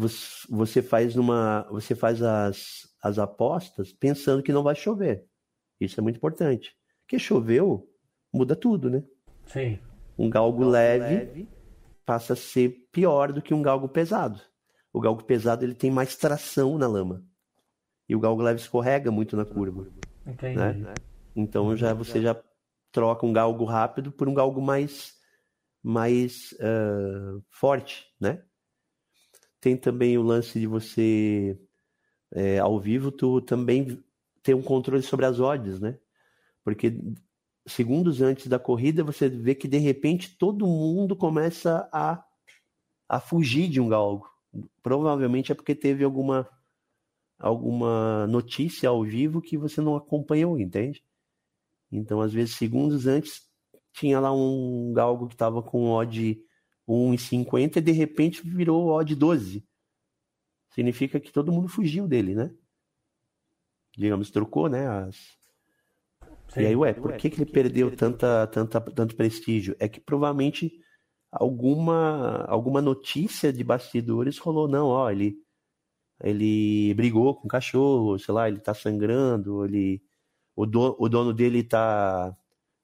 você 0.48 0.82
faz 0.82 1.16
uma, 1.16 1.62
você 1.70 1.94
faz 1.94 2.22
as, 2.22 2.88
as 3.02 3.18
apostas 3.18 3.92
pensando 3.92 4.42
que 4.42 4.52
não 4.52 4.62
vai 4.62 4.74
chover, 4.74 5.24
isso 5.80 5.98
é 6.00 6.02
muito 6.02 6.16
importante. 6.16 6.74
Porque 7.02 7.18
choveu, 7.18 7.88
muda 8.32 8.56
tudo, 8.56 8.90
né? 8.90 9.04
Sim 9.46 9.78
um 10.18 10.28
galgo 10.28 10.64
leve 10.64 11.48
passa 12.04 12.32
a 12.32 12.36
ser 12.36 12.88
pior 12.90 13.32
do 13.32 13.42
que 13.42 13.54
um 13.54 13.62
galgo 13.62 13.88
pesado. 13.88 14.40
O 14.92 15.00
galgo 15.00 15.24
pesado 15.24 15.64
ele 15.64 15.74
tem 15.74 15.90
mais 15.90 16.16
tração 16.16 16.76
na 16.76 16.86
lama. 16.86 17.24
E 18.08 18.14
o 18.14 18.20
galgo 18.20 18.42
leve 18.42 18.60
escorrega 18.60 19.10
muito 19.10 19.36
na 19.36 19.44
curva. 19.44 19.88
Entendi. 20.26 20.56
Né? 20.56 20.94
Então 21.34 21.76
já 21.76 21.94
você 21.94 22.20
já 22.20 22.36
troca 22.90 23.24
um 23.24 23.32
galgo 23.32 23.64
rápido 23.64 24.12
por 24.12 24.28
um 24.28 24.34
galgo 24.34 24.60
mais 24.60 25.20
mais 25.82 26.52
uh, 26.52 27.42
forte, 27.50 28.06
né? 28.20 28.44
Tem 29.60 29.76
também 29.76 30.16
o 30.18 30.22
lance 30.22 30.60
de 30.60 30.66
você 30.66 31.58
é, 32.32 32.58
ao 32.58 32.78
vivo 32.78 33.10
tu 33.10 33.40
também 33.40 34.02
ter 34.42 34.54
um 34.54 34.62
controle 34.62 35.02
sobre 35.02 35.26
as 35.26 35.40
odds, 35.40 35.80
né? 35.80 35.98
Porque 36.64 36.96
segundos 37.66 38.20
antes 38.20 38.46
da 38.46 38.58
corrida, 38.58 39.04
você 39.04 39.28
vê 39.28 39.54
que 39.54 39.68
de 39.68 39.78
repente 39.78 40.36
todo 40.36 40.66
mundo 40.66 41.16
começa 41.16 41.88
a, 41.92 42.24
a 43.08 43.20
fugir 43.20 43.68
de 43.68 43.80
um 43.80 43.88
galgo. 43.88 44.28
Provavelmente 44.82 45.52
é 45.52 45.54
porque 45.54 45.74
teve 45.74 46.04
alguma 46.04 46.48
alguma 47.38 48.24
notícia 48.28 48.88
ao 48.88 49.02
vivo 49.02 49.42
que 49.42 49.58
você 49.58 49.80
não 49.80 49.96
acompanhou, 49.96 50.60
entende? 50.60 51.04
Então, 51.90 52.20
às 52.20 52.32
vezes, 52.32 52.54
segundos 52.54 53.06
antes, 53.08 53.50
tinha 53.92 54.20
lá 54.20 54.32
um 54.32 54.92
galgo 54.94 55.26
que 55.26 55.34
estava 55.34 55.60
com 55.60 55.90
odd 55.90 56.40
1,50 56.88 57.76
e 57.76 57.80
de 57.80 57.92
repente 57.92 58.46
virou 58.48 58.88
odd 58.88 59.14
12. 59.14 59.66
Significa 60.70 61.20
que 61.20 61.32
todo 61.32 61.52
mundo 61.52 61.68
fugiu 61.68 62.06
dele, 62.06 62.34
né? 62.34 62.54
Digamos, 63.96 64.30
trocou, 64.30 64.68
né, 64.68 64.86
as, 64.86 65.36
Sim. 66.52 66.60
E 66.60 66.66
aí, 66.66 66.76
ué, 66.76 66.92
por 66.92 67.16
que, 67.16 67.30
que 67.30 67.40
ele 67.40 67.50
perdeu 67.50 67.94
tanta, 67.96 68.46
tanta, 68.46 68.80
tanto 68.80 69.16
prestígio? 69.16 69.74
É 69.78 69.88
que 69.88 69.98
provavelmente 69.98 70.70
alguma, 71.30 72.44
alguma 72.46 72.82
notícia 72.82 73.50
de 73.50 73.64
bastidores 73.64 74.36
rolou, 74.36 74.68
não, 74.68 74.88
ó, 74.88 75.10
ele, 75.10 75.36
ele 76.22 76.92
brigou 76.92 77.34
com 77.34 77.46
o 77.46 77.50
cachorro, 77.50 78.18
sei 78.18 78.34
lá, 78.34 78.48
ele 78.48 78.60
tá 78.60 78.74
sangrando, 78.74 79.64
ele, 79.64 80.02
o, 80.54 80.66
do, 80.66 80.94
o 80.98 81.08
dono 81.08 81.32
dele 81.32 81.62
tá, 81.62 82.36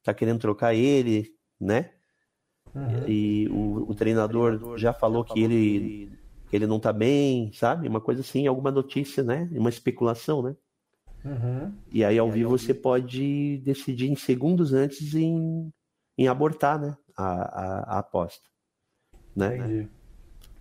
tá 0.02 0.14
querendo 0.14 0.40
trocar 0.40 0.74
ele, 0.74 1.30
né? 1.60 1.90
Uhum. 2.74 3.06
E 3.06 3.48
o, 3.50 3.90
o, 3.90 3.94
treinador 3.94 4.78
já 4.78 4.94
falou 4.94 5.24
que 5.24 5.42
ele, 5.42 6.10
que 6.48 6.56
ele 6.56 6.66
não 6.66 6.80
tá 6.80 6.92
bem, 6.92 7.52
sabe? 7.52 7.86
Uma 7.86 8.00
coisa 8.00 8.22
assim, 8.22 8.46
alguma 8.46 8.70
notícia, 8.70 9.22
né? 9.22 9.48
Uma 9.52 9.68
especulação, 9.68 10.42
né? 10.42 10.56
Uhum. 11.24 11.72
E 11.92 12.04
aí, 12.04 12.18
ao 12.18 12.30
vivo, 12.30 12.50
você 12.50 12.72
pode 12.72 13.58
decidir 13.58 14.08
em 14.10 14.16
segundos 14.16 14.72
antes 14.72 15.14
em, 15.14 15.72
em 16.16 16.28
abortar 16.28 16.80
né, 16.80 16.96
a, 17.16 17.24
a, 17.24 17.96
a 17.96 17.98
aposta. 17.98 18.48
Né? 19.34 19.56
Entendi. 19.56 19.88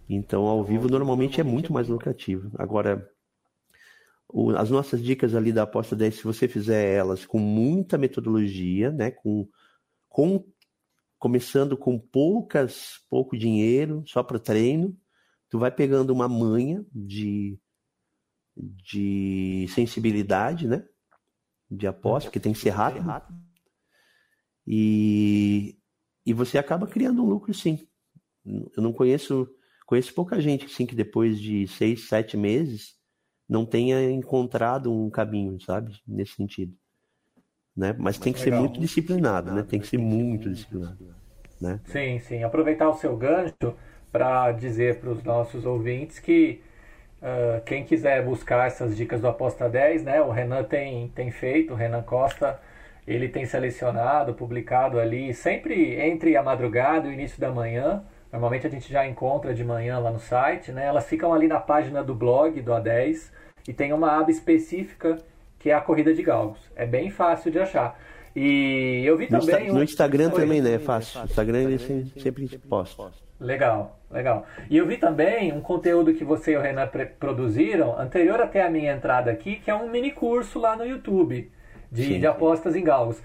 Então, 0.10 0.46
ao 0.46 0.64
vivo, 0.64 0.88
normalmente 0.88 1.42
é 1.42 1.44
muito 1.44 1.74
mais 1.74 1.88
lucrativo. 1.88 2.50
Agora, 2.58 3.10
o, 4.30 4.52
as 4.52 4.70
nossas 4.70 5.02
dicas 5.04 5.36
ali 5.36 5.52
da 5.52 5.64
aposta 5.64 5.96
10, 5.96 6.16
se 6.16 6.24
você 6.24 6.48
fizer 6.48 6.94
elas 6.94 7.26
com 7.26 7.40
muita 7.40 7.98
metodologia, 7.98 8.92
né, 8.92 9.12
com, 9.12 9.48
com 10.08 10.44
começando 11.20 11.76
com 11.76 12.00
poucas, 12.00 13.02
pouco 13.10 13.38
dinheiro, 13.38 14.04
só 14.06 14.24
para 14.24 14.40
treino, 14.40 14.96
tu 15.50 15.58
vai 15.58 15.72
pegando 15.72 16.12
uma 16.12 16.28
manha 16.28 16.86
de 16.94 17.60
de 18.58 19.68
sensibilidade, 19.70 20.68
né? 20.68 20.84
De 21.70 21.86
aposta, 21.86 22.30
porque 22.30 22.40
tem 22.40 22.54
que 22.54 22.60
ser 22.60 22.70
rápido. 22.70 23.38
E, 24.66 25.78
e 26.26 26.34
você 26.34 26.58
acaba 26.58 26.88
criando 26.88 27.24
um 27.24 27.30
lucro, 27.30 27.54
sim. 27.54 27.88
Eu 28.46 28.82
não 28.82 28.92
conheço, 28.92 29.48
conheço 29.86 30.14
pouca 30.14 30.42
gente 30.42 30.66
assim 30.66 30.86
que 30.86 30.96
depois 30.96 31.40
de 31.40 31.68
seis, 31.68 32.08
sete 32.08 32.36
meses 32.36 32.96
não 33.48 33.66
tenha 33.66 34.10
encontrado 34.12 34.92
um 34.92 35.10
caminho, 35.10 35.60
sabe? 35.62 35.94
Nesse 36.06 36.34
sentido. 36.34 36.74
Né? 37.76 37.96
Mas 37.98 38.18
tem 38.18 38.34
que 38.34 38.40
ser 38.40 38.52
muito 38.52 38.80
disciplinado, 38.80 39.54
né? 39.54 39.64
Tem 39.64 39.80
que 39.80 39.88
ser 39.88 40.00
muito 40.00 40.50
disciplinado. 40.50 40.98
Né? 41.62 41.80
Sim, 41.86 42.20
sim. 42.20 42.44
Aproveitar 42.44 42.90
o 42.90 42.98
seu 42.98 43.16
gancho 43.16 43.76
para 44.12 44.52
dizer 44.52 45.00
para 45.00 45.12
os 45.12 45.24
nossos 45.24 45.66
ouvintes 45.66 46.20
que 46.20 46.62
Uh, 47.22 47.62
quem 47.66 47.84
quiser 47.84 48.24
buscar 48.24 48.68
essas 48.68 48.96
dicas 48.96 49.20
do 49.20 49.28
Aposta 49.28 49.68
10, 49.68 50.04
né? 50.04 50.22
O 50.22 50.30
Renan 50.30 50.64
tem, 50.64 51.08
tem 51.10 51.32
feito, 51.32 51.74
o 51.74 51.76
Renan 51.76 52.04
Costa, 52.04 52.60
ele 53.08 53.28
tem 53.28 53.46
selecionado, 53.46 54.34
publicado 54.34 55.00
ali, 55.00 55.34
sempre 55.34 56.00
entre 56.00 56.36
a 56.36 56.44
madrugada 56.44 57.08
e 57.08 57.10
o 57.10 57.14
início 57.14 57.40
da 57.40 57.50
manhã. 57.50 58.04
Normalmente 58.32 58.68
a 58.68 58.70
gente 58.70 58.92
já 58.92 59.08
encontra 59.08 59.54
de 59.54 59.64
manhã 59.64 59.98
lá 59.98 60.12
no 60.12 60.20
site, 60.20 60.72
né? 60.72 60.86
Elas 60.86 61.08
ficam 61.08 61.34
ali 61.34 61.48
na 61.48 61.60
página 61.60 62.04
do 62.04 62.14
blog 62.14 62.62
do 62.62 62.72
A10 62.72 63.32
e 63.68 63.74
tem 63.74 63.94
uma 63.94 64.20
aba 64.20 64.30
específica 64.30 65.18
que 65.58 65.72
é 65.72 65.74
a 65.74 65.82
corrida 65.82 66.14
de 66.14 66.22
galgos. 66.22 66.60
É 66.76 66.86
bem 66.86 67.10
fácil 67.10 67.52
de 67.52 67.60
achar. 67.60 68.00
E 68.36 69.02
eu 69.04 69.18
vi 69.18 69.28
no 69.32 69.40
também. 69.40 69.72
No, 69.72 69.82
Instagram 69.82 70.30
também, 70.30 70.62
né? 70.62 70.74
É 70.74 70.80
fácil. 70.80 71.20
No 71.22 71.26
Instagram 71.26 71.64
ele 71.64 72.12
sempre 72.20 72.48
posta. 72.60 73.12
Legal, 73.40 74.00
legal. 74.10 74.46
E 74.70 74.78
eu 74.78 74.88
vi 74.88 74.98
também 74.98 75.54
um 75.54 75.62
conteúdo 75.62 76.14
que 76.14 76.24
você 76.24 76.54
e 76.54 76.58
o 76.58 76.62
Renan 76.62 76.90
produziram, 77.20 77.98
anterior 78.00 78.42
até 78.42 78.66
a 78.66 78.70
minha 78.70 78.92
entrada 78.92 79.30
aqui, 79.30 79.58
que 79.58 79.70
é 79.70 79.76
um 79.76 79.90
mini 79.90 80.12
curso 80.12 80.60
lá 80.60 80.76
no 80.76 80.86
YouTube 80.86 81.52
de, 81.92 82.20
de 82.20 82.28
apostas 82.28 82.76
em 82.76 82.84
galgos. 82.84 83.22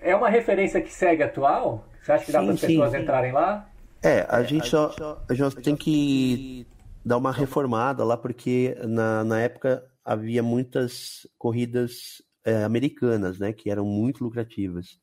É 0.00 0.16
uma 0.16 0.30
referência 0.30 0.80
que 0.80 0.92
segue 0.92 1.22
atual? 1.22 1.86
Você 2.00 2.12
acha 2.12 2.24
que 2.24 2.32
dá 2.32 2.42
para 2.42 2.52
as 2.52 2.60
pessoas 2.60 2.94
entrarem 2.94 3.32
lá? 3.32 3.68
É, 4.02 4.26
a 4.30 4.42
gente 4.42 4.66
só, 4.66 4.94
a 5.28 5.34
gente 5.34 5.56
tem 5.56 5.76
que 5.76 6.66
dar 7.04 7.18
uma 7.18 7.32
reformada 7.32 8.02
lá, 8.02 8.16
porque 8.16 8.74
na, 8.82 9.24
na 9.24 9.40
época 9.40 9.84
havia 10.02 10.42
muitas 10.42 11.26
corridas 11.36 12.22
é, 12.44 12.64
americanas, 12.64 13.38
né, 13.38 13.52
que 13.52 13.70
eram 13.70 13.84
muito 13.84 14.24
lucrativas. 14.24 14.98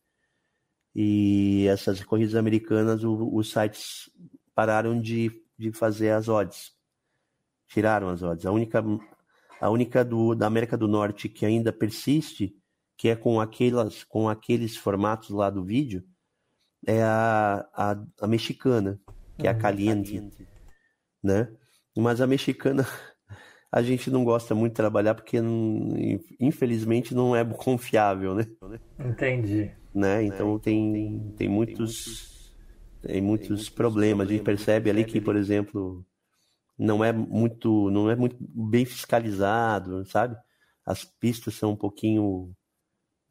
E 0.95 1.67
essas 1.67 2.03
corridas 2.03 2.33
americanas, 2.33 3.03
o, 3.03 3.29
os 3.35 3.51
sites 3.51 4.09
pararam 4.57 4.99
de, 4.99 5.31
de 5.55 5.71
fazer 5.71 6.09
as 6.09 6.27
odds. 6.27 6.71
Tiraram 7.67 8.09
as 8.09 8.23
odds. 8.23 8.43
A 8.43 8.51
única, 8.51 8.83
a 9.61 9.69
única 9.69 10.03
do, 10.03 10.33
da 10.33 10.47
América 10.47 10.75
do 10.75 10.87
Norte 10.87 11.29
que 11.29 11.45
ainda 11.45 11.71
persiste, 11.71 12.55
que 12.97 13.07
é 13.07 13.15
com, 13.15 13.39
aquelas, 13.39 14.03
com 14.03 14.27
aqueles 14.27 14.75
formatos 14.75 15.29
lá 15.29 15.51
do 15.51 15.63
vídeo, 15.63 16.03
é 16.87 17.03
a, 17.03 17.69
a, 17.71 18.03
a 18.19 18.27
mexicana, 18.27 18.99
que 19.37 19.45
é 19.45 19.51
a 19.51 19.53
uhum. 19.53 19.59
Caliente, 19.59 20.27
né? 21.23 21.55
Mas 21.95 22.19
a 22.19 22.25
mexicana 22.25 22.83
a 23.71 23.83
gente 23.83 24.09
não 24.09 24.23
gosta 24.23 24.55
muito 24.55 24.71
de 24.71 24.77
trabalhar 24.77 25.13
porque 25.13 25.37
infelizmente 26.39 27.13
não 27.13 27.35
é 27.35 27.45
confiável, 27.53 28.33
né? 28.33 28.47
Entendi. 28.97 29.71
Né? 29.93 30.23
Então 30.23 30.57
tem, 30.57 31.31
tem 31.37 31.47
muitos 31.47 31.47
tem 31.47 31.47
muitos 31.47 32.36
problemas. 33.69 34.27
A 34.27 34.31
gente 34.31 34.43
percebe 34.43 34.89
ali 34.89 35.05
que, 35.05 35.21
por 35.21 35.35
exemplo, 35.35 36.05
não 36.77 37.03
é 37.03 37.11
muito 37.11 37.89
não 37.89 38.09
é 38.09 38.15
muito 38.15 38.37
bem 38.39 38.85
fiscalizado, 38.85 40.05
sabe? 40.05 40.37
As 40.85 41.03
pistas 41.03 41.55
são 41.55 41.71
um 41.71 41.75
pouquinho, 41.75 42.55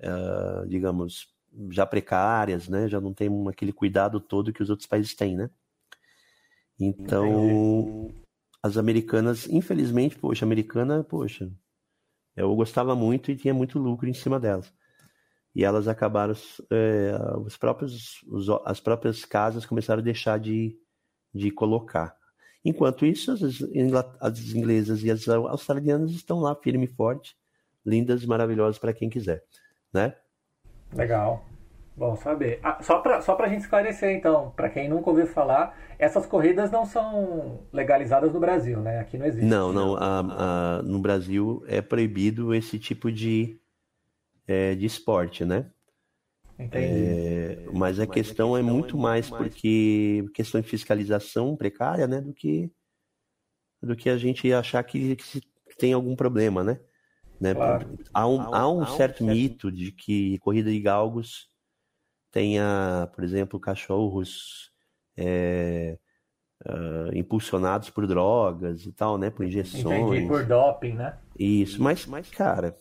uh, 0.01 0.67
digamos, 0.69 1.29
já 1.71 1.87
precárias, 1.87 2.69
né? 2.69 2.89
Já 2.89 3.01
não 3.01 3.15
tem 3.15 3.29
aquele 3.49 3.73
cuidado 3.73 4.21
todo 4.21 4.53
que 4.53 4.63
os 4.63 4.71
outros 4.71 4.87
países 4.89 5.15
têm, 5.15 5.37
né? 5.37 5.51
Então, 6.79 8.13
as 8.63 8.77
americanas, 8.77 9.49
infelizmente, 9.49 10.19
poxa, 10.19 10.45
americana, 10.45 11.03
poxa, 11.03 11.51
eu 12.37 12.55
gostava 12.55 12.95
muito 12.95 13.31
e 13.31 13.37
tinha 13.37 13.55
muito 13.55 13.79
lucro 13.79 14.09
em 14.09 14.15
cima 14.15 14.39
delas. 14.39 14.73
E 15.57 15.65
elas 15.65 15.89
acabaram, 15.89 16.35
é, 16.71 17.13
os 17.39 17.57
próprios, 17.57 18.23
os, 18.29 18.47
as 18.67 18.79
próprias 18.79 19.25
casas 19.25 19.65
começaram 19.65 20.01
a 20.01 20.05
deixar 20.05 20.39
de, 20.39 20.77
de 21.35 21.51
colocar. 21.51 22.15
Enquanto 22.63 23.07
isso, 23.07 23.33
as, 23.33 23.43
as 24.21 24.39
inglesas 24.53 25.03
e 25.03 25.11
as 25.11 25.27
australianas 25.27 26.11
estão 26.11 26.41
lá 26.41 26.55
firme 26.55 26.85
e 26.85 26.95
forte, 26.95 27.35
lindas 27.87 28.23
e 28.23 28.27
maravilhosas 28.27 28.79
para 28.79 28.93
quem 28.93 29.09
quiser, 29.09 29.45
né? 29.91 30.15
Legal. 30.93 31.43
Bom 31.97 32.15
saber. 32.17 32.61
Ah, 32.63 32.77
só 32.83 32.99
para 32.99 33.23
só 33.23 33.35
a 33.41 33.49
gente 33.49 33.63
esclarecer, 33.63 34.11
então, 34.11 34.53
para 34.55 34.69
quem 34.69 34.91
nunca 34.91 35.09
ouviu 35.09 35.27
falar, 35.27 35.75
essas 35.99 36.27
corridas 36.27 36.71
não 36.71 36.85
são 36.85 37.61
legalizadas 37.73 38.31
no 38.31 38.39
Brasil, 38.39 38.79
né? 38.83 38.99
Aqui 38.99 39.17
não 39.17 39.25
existe. 39.25 39.47
Não, 39.47 39.73
não. 39.73 39.97
A, 39.97 40.19
a, 40.19 40.83
no 40.83 40.99
Brasil 40.99 41.65
é 41.67 41.81
proibido 41.81 42.53
esse 42.53 42.79
tipo 42.79 43.11
de, 43.11 43.59
é, 44.47 44.75
de 44.75 44.87
esporte, 44.87 45.45
né? 45.45 45.71
Entendi. 46.59 47.05
É, 47.05 47.67
mas 47.73 48.01
a 48.01 48.07
questão 48.07 48.57
é 48.57 48.63
muito 48.63 48.97
mais 48.97 49.29
porque 49.29 50.25
questão 50.33 50.61
de 50.61 50.67
fiscalização 50.67 51.57
precária, 51.57 52.07
né? 52.07 52.21
Do 52.21 52.33
que, 52.33 52.71
do 53.83 53.95
que 53.95 54.09
a 54.09 54.17
gente 54.17 54.51
achar 54.53 54.83
que, 54.83 55.17
que 55.17 55.41
tem 55.79 55.93
algum 55.93 56.17
problema, 56.17 56.65
né? 56.65 56.81
Né? 57.41 57.55
Claro. 57.55 57.99
Há, 58.15 58.27
um, 58.27 58.55
há 58.55 58.71
um 58.71 58.87
certo 58.87 59.23
mito 59.23 59.71
de 59.71 59.93
que 59.93 60.39
corrida 60.39 60.71
de 60.71 60.81
galgos 60.81 61.49
tenha, 62.31 63.11
por 63.15 63.23
exemplo, 63.23 63.61
cachorros 63.61 64.71
é, 65.17 65.99
uh, 66.67 67.15
impulsionados 67.15 67.91
por 67.91 68.07
drogas 68.07 68.87
e 68.87 68.93
tal, 68.93 69.19
né? 69.19 69.31
Por 69.31 69.45
injeções. 69.45 69.85
Entendi, 69.85 70.27
por 70.27 70.45
doping, 70.47 70.95
né? 70.95 71.19
Isso, 71.39 71.83
mas, 71.83 72.07
mas 72.07 72.31
cara, 72.31 72.75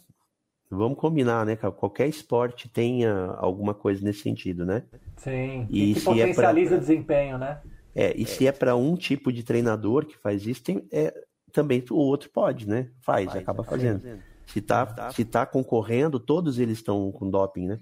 vamos 0.69 0.97
combinar, 0.97 1.45
né? 1.45 1.56
Qualquer 1.56 2.08
esporte 2.08 2.67
tenha 2.69 3.13
alguma 3.38 3.73
coisa 3.73 4.04
nesse 4.04 4.21
sentido, 4.21 4.65
né? 4.65 4.84
Sim, 5.17 5.67
e, 5.69 5.93
que 5.93 6.01
potencializa 6.01 6.69
é 6.69 6.75
pra... 6.75 6.78
o 6.78 6.80
desempenho, 6.80 7.38
né? 7.38 7.62
É, 7.93 8.13
e 8.15 8.25
se 8.25 8.45
é 8.45 8.51
para 8.51 8.75
um 8.75 8.95
tipo 8.95 9.32
de 9.32 9.43
treinador 9.43 10.06
que 10.06 10.17
faz 10.17 10.45
isso, 10.45 10.62
tem, 10.62 10.86
é, 10.91 11.13
também 11.51 11.84
o 11.89 11.95
outro 11.95 12.30
pode, 12.30 12.67
né? 12.67 12.89
Faz, 13.01 13.25
faz 13.25 13.41
acaba 13.41 13.63
fazendo. 13.63 14.01
fazendo. 14.01 14.21
Se 14.47 14.62
tá, 14.62 15.12
se 15.12 15.25
tá 15.25 15.45
concorrendo, 15.45 16.19
todos 16.19 16.60
eles 16.60 16.78
estão 16.78 17.12
com 17.12 17.30
doping, 17.30 17.67
né? 17.67 17.80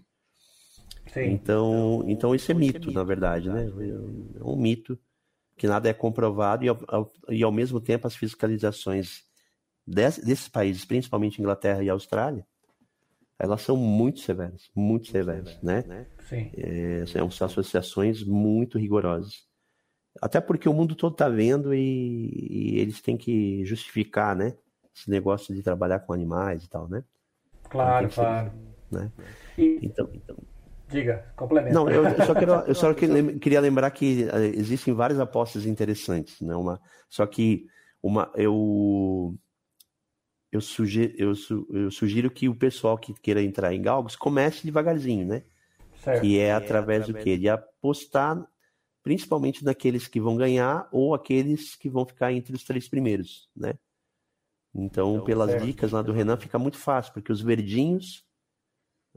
Sim. 1.07 1.31
Então, 1.31 2.03
então 2.07 2.33
isso 2.33 2.51
é 2.51 2.55
mito, 2.55 2.91
na 2.91 3.03
verdade, 3.03 3.49
né? 3.49 3.65
É 3.65 4.43
um 4.43 4.55
mito 4.55 4.97
que 5.57 5.67
nada 5.67 5.89
é 5.89 5.93
comprovado 5.93 6.63
e 6.63 6.69
ao, 6.69 7.11
e 7.29 7.43
ao 7.43 7.51
mesmo 7.51 7.79
tempo 7.79 8.07
as 8.07 8.15
fiscalizações 8.15 9.23
desse, 9.85 10.23
desses 10.25 10.47
países, 10.47 10.85
principalmente 10.85 11.39
Inglaterra 11.39 11.83
e 11.83 11.89
Austrália, 11.89 12.45
elas 13.43 13.61
são 13.61 13.75
muito 13.75 14.21
severas, 14.21 14.71
muito 14.73 15.09
severas, 15.09 15.61
né? 15.61 15.83
Sim. 16.29 16.49
É, 16.55 17.03
são 17.29 17.45
associações 17.45 18.23
muito 18.23 18.77
rigorosas. 18.77 19.43
Até 20.21 20.39
porque 20.39 20.69
o 20.69 20.73
mundo 20.73 20.95
todo 20.95 21.11
está 21.11 21.27
vendo 21.27 21.73
e, 21.73 22.29
e, 22.49 22.79
eles 22.79 23.01
têm 23.01 23.17
que 23.17 23.65
justificar, 23.65 24.33
né? 24.33 24.53
esse 24.95 25.09
negócio 25.09 25.53
de 25.53 25.61
trabalhar 25.61 25.99
com 25.99 26.13
animais 26.13 26.63
e 26.63 26.69
tal, 26.69 26.87
né? 26.87 27.03
Claro, 27.69 28.07
claro. 28.09 28.53
né? 28.89 29.11
E, 29.57 29.79
então, 29.81 30.09
então, 30.13 30.37
diga, 30.87 31.25
complementa. 31.35 31.73
Não, 31.73 31.89
eu, 31.89 32.05
eu 32.05 32.25
só, 32.25 32.33
quero, 32.33 32.53
eu 32.53 32.75
só 32.75 32.93
queria 33.41 33.59
lembrar 33.59 33.91
que 33.91 34.23
eh, 34.23 34.53
existem 34.55 34.93
várias 34.93 35.19
apostas 35.19 35.65
interessantes, 35.65 36.39
né? 36.39 36.55
Uma, 36.55 36.79
só 37.09 37.25
que 37.25 37.65
uma, 38.01 38.31
eu 38.35 39.35
eu 40.53 40.61
sugiro, 40.61 41.13
eu, 41.17 41.33
eu 41.71 41.89
sugiro 41.89 42.29
que 42.29 42.47
o 42.47 42.55
pessoal 42.55 42.95
que 42.95 43.11
queira 43.11 43.41
entrar 43.41 43.73
em 43.73 43.81
galgos 43.81 44.15
comece 44.15 44.63
devagarzinho, 44.63 45.25
né? 45.25 45.43
Certo. 46.03 46.21
Que 46.21 46.37
é 46.37 46.53
através, 46.53 46.61
é 46.61 46.65
através 46.65 47.07
do 47.07 47.13
quê? 47.15 47.37
De 47.39 47.49
apostar 47.49 48.47
principalmente 49.01 49.65
naqueles 49.65 50.07
que 50.07 50.21
vão 50.21 50.37
ganhar 50.37 50.87
ou 50.91 51.15
aqueles 51.15 51.75
que 51.75 51.89
vão 51.89 52.05
ficar 52.05 52.31
entre 52.31 52.55
os 52.55 52.63
três 52.63 52.87
primeiros, 52.87 53.49
né? 53.55 53.73
Então, 54.75 55.15
então 55.15 55.25
pelas 55.25 55.51
certo. 55.51 55.65
dicas 55.65 55.91
lá 55.91 56.03
do 56.03 56.13
Renan, 56.13 56.37
fica 56.37 56.59
muito 56.59 56.77
fácil, 56.77 57.13
porque 57.13 57.31
os 57.31 57.41
verdinhos, 57.41 58.23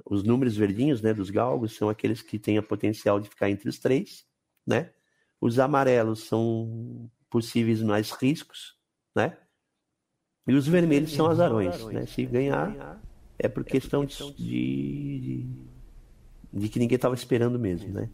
os 0.07 0.23
números 0.23 0.57
verdinhos, 0.57 1.03
né, 1.03 1.13
dos 1.13 1.29
galgos, 1.29 1.77
são 1.77 1.91
aqueles 1.91 2.23
que 2.23 2.39
têm 2.39 2.57
a 2.57 2.63
potencial 2.63 3.21
de 3.21 3.29
ficar 3.29 3.51
entre 3.51 3.69
os 3.69 3.79
três, 3.79 4.27
né? 4.67 4.91
Os 5.39 5.59
amarelos 5.59 6.25
são 6.25 7.11
possíveis 7.29 7.83
mais 7.83 8.11
riscos, 8.11 8.79
né? 9.15 9.37
E 10.47 10.55
os 10.55 10.67
vermelhos 10.69 11.13
são 11.13 11.27
azarões, 11.27 11.85
né? 11.87 12.07
Se 12.07 12.25
ganhar, 12.25 13.01
é 13.39 13.49
por 13.49 13.65
questão 13.65 14.05
de, 14.05 14.33
de, 14.37 15.47
de 16.53 16.69
que 16.69 16.79
ninguém 16.79 16.97
estava 16.97 17.15
esperando 17.15 17.59
mesmo, 17.59 17.93
né? 17.93 18.09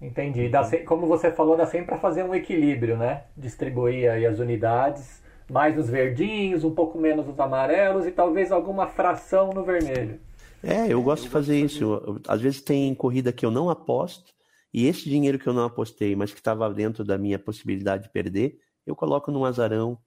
Entendi. 0.00 0.48
Dá, 0.48 0.68
como 0.84 1.06
você 1.06 1.30
falou, 1.30 1.56
dá 1.56 1.64
sempre 1.64 1.86
para 1.86 1.98
fazer 1.98 2.24
um 2.24 2.34
equilíbrio, 2.34 2.96
né? 2.96 3.24
Distribuir 3.36 4.10
aí 4.10 4.26
as 4.26 4.38
unidades 4.38 5.22
mais 5.50 5.76
nos 5.76 5.88
verdinhos, 5.88 6.64
um 6.64 6.74
pouco 6.74 6.98
menos 6.98 7.26
nos 7.26 7.38
amarelos 7.38 8.06
e 8.06 8.10
talvez 8.10 8.50
alguma 8.50 8.86
fração 8.86 9.50
no 9.52 9.64
vermelho. 9.64 10.18
É, 10.62 10.92
eu 10.92 11.02
gosto 11.02 11.24
de 11.24 11.28
fazer 11.28 11.58
isso. 11.58 12.20
Às 12.26 12.40
vezes 12.40 12.60
tem 12.60 12.94
corrida 12.94 13.32
que 13.32 13.44
eu 13.44 13.50
não 13.50 13.68
aposto 13.68 14.32
e 14.72 14.86
esse 14.86 15.08
dinheiro 15.08 15.38
que 15.38 15.46
eu 15.46 15.52
não 15.52 15.64
apostei, 15.64 16.16
mas 16.16 16.32
que 16.32 16.38
estava 16.38 16.72
dentro 16.72 17.04
da 17.04 17.18
minha 17.18 17.38
possibilidade 17.38 18.04
de 18.04 18.10
perder, 18.10 18.58
eu 18.86 18.96
coloco 18.96 19.30
num 19.30 19.44
azarão, 19.44 19.98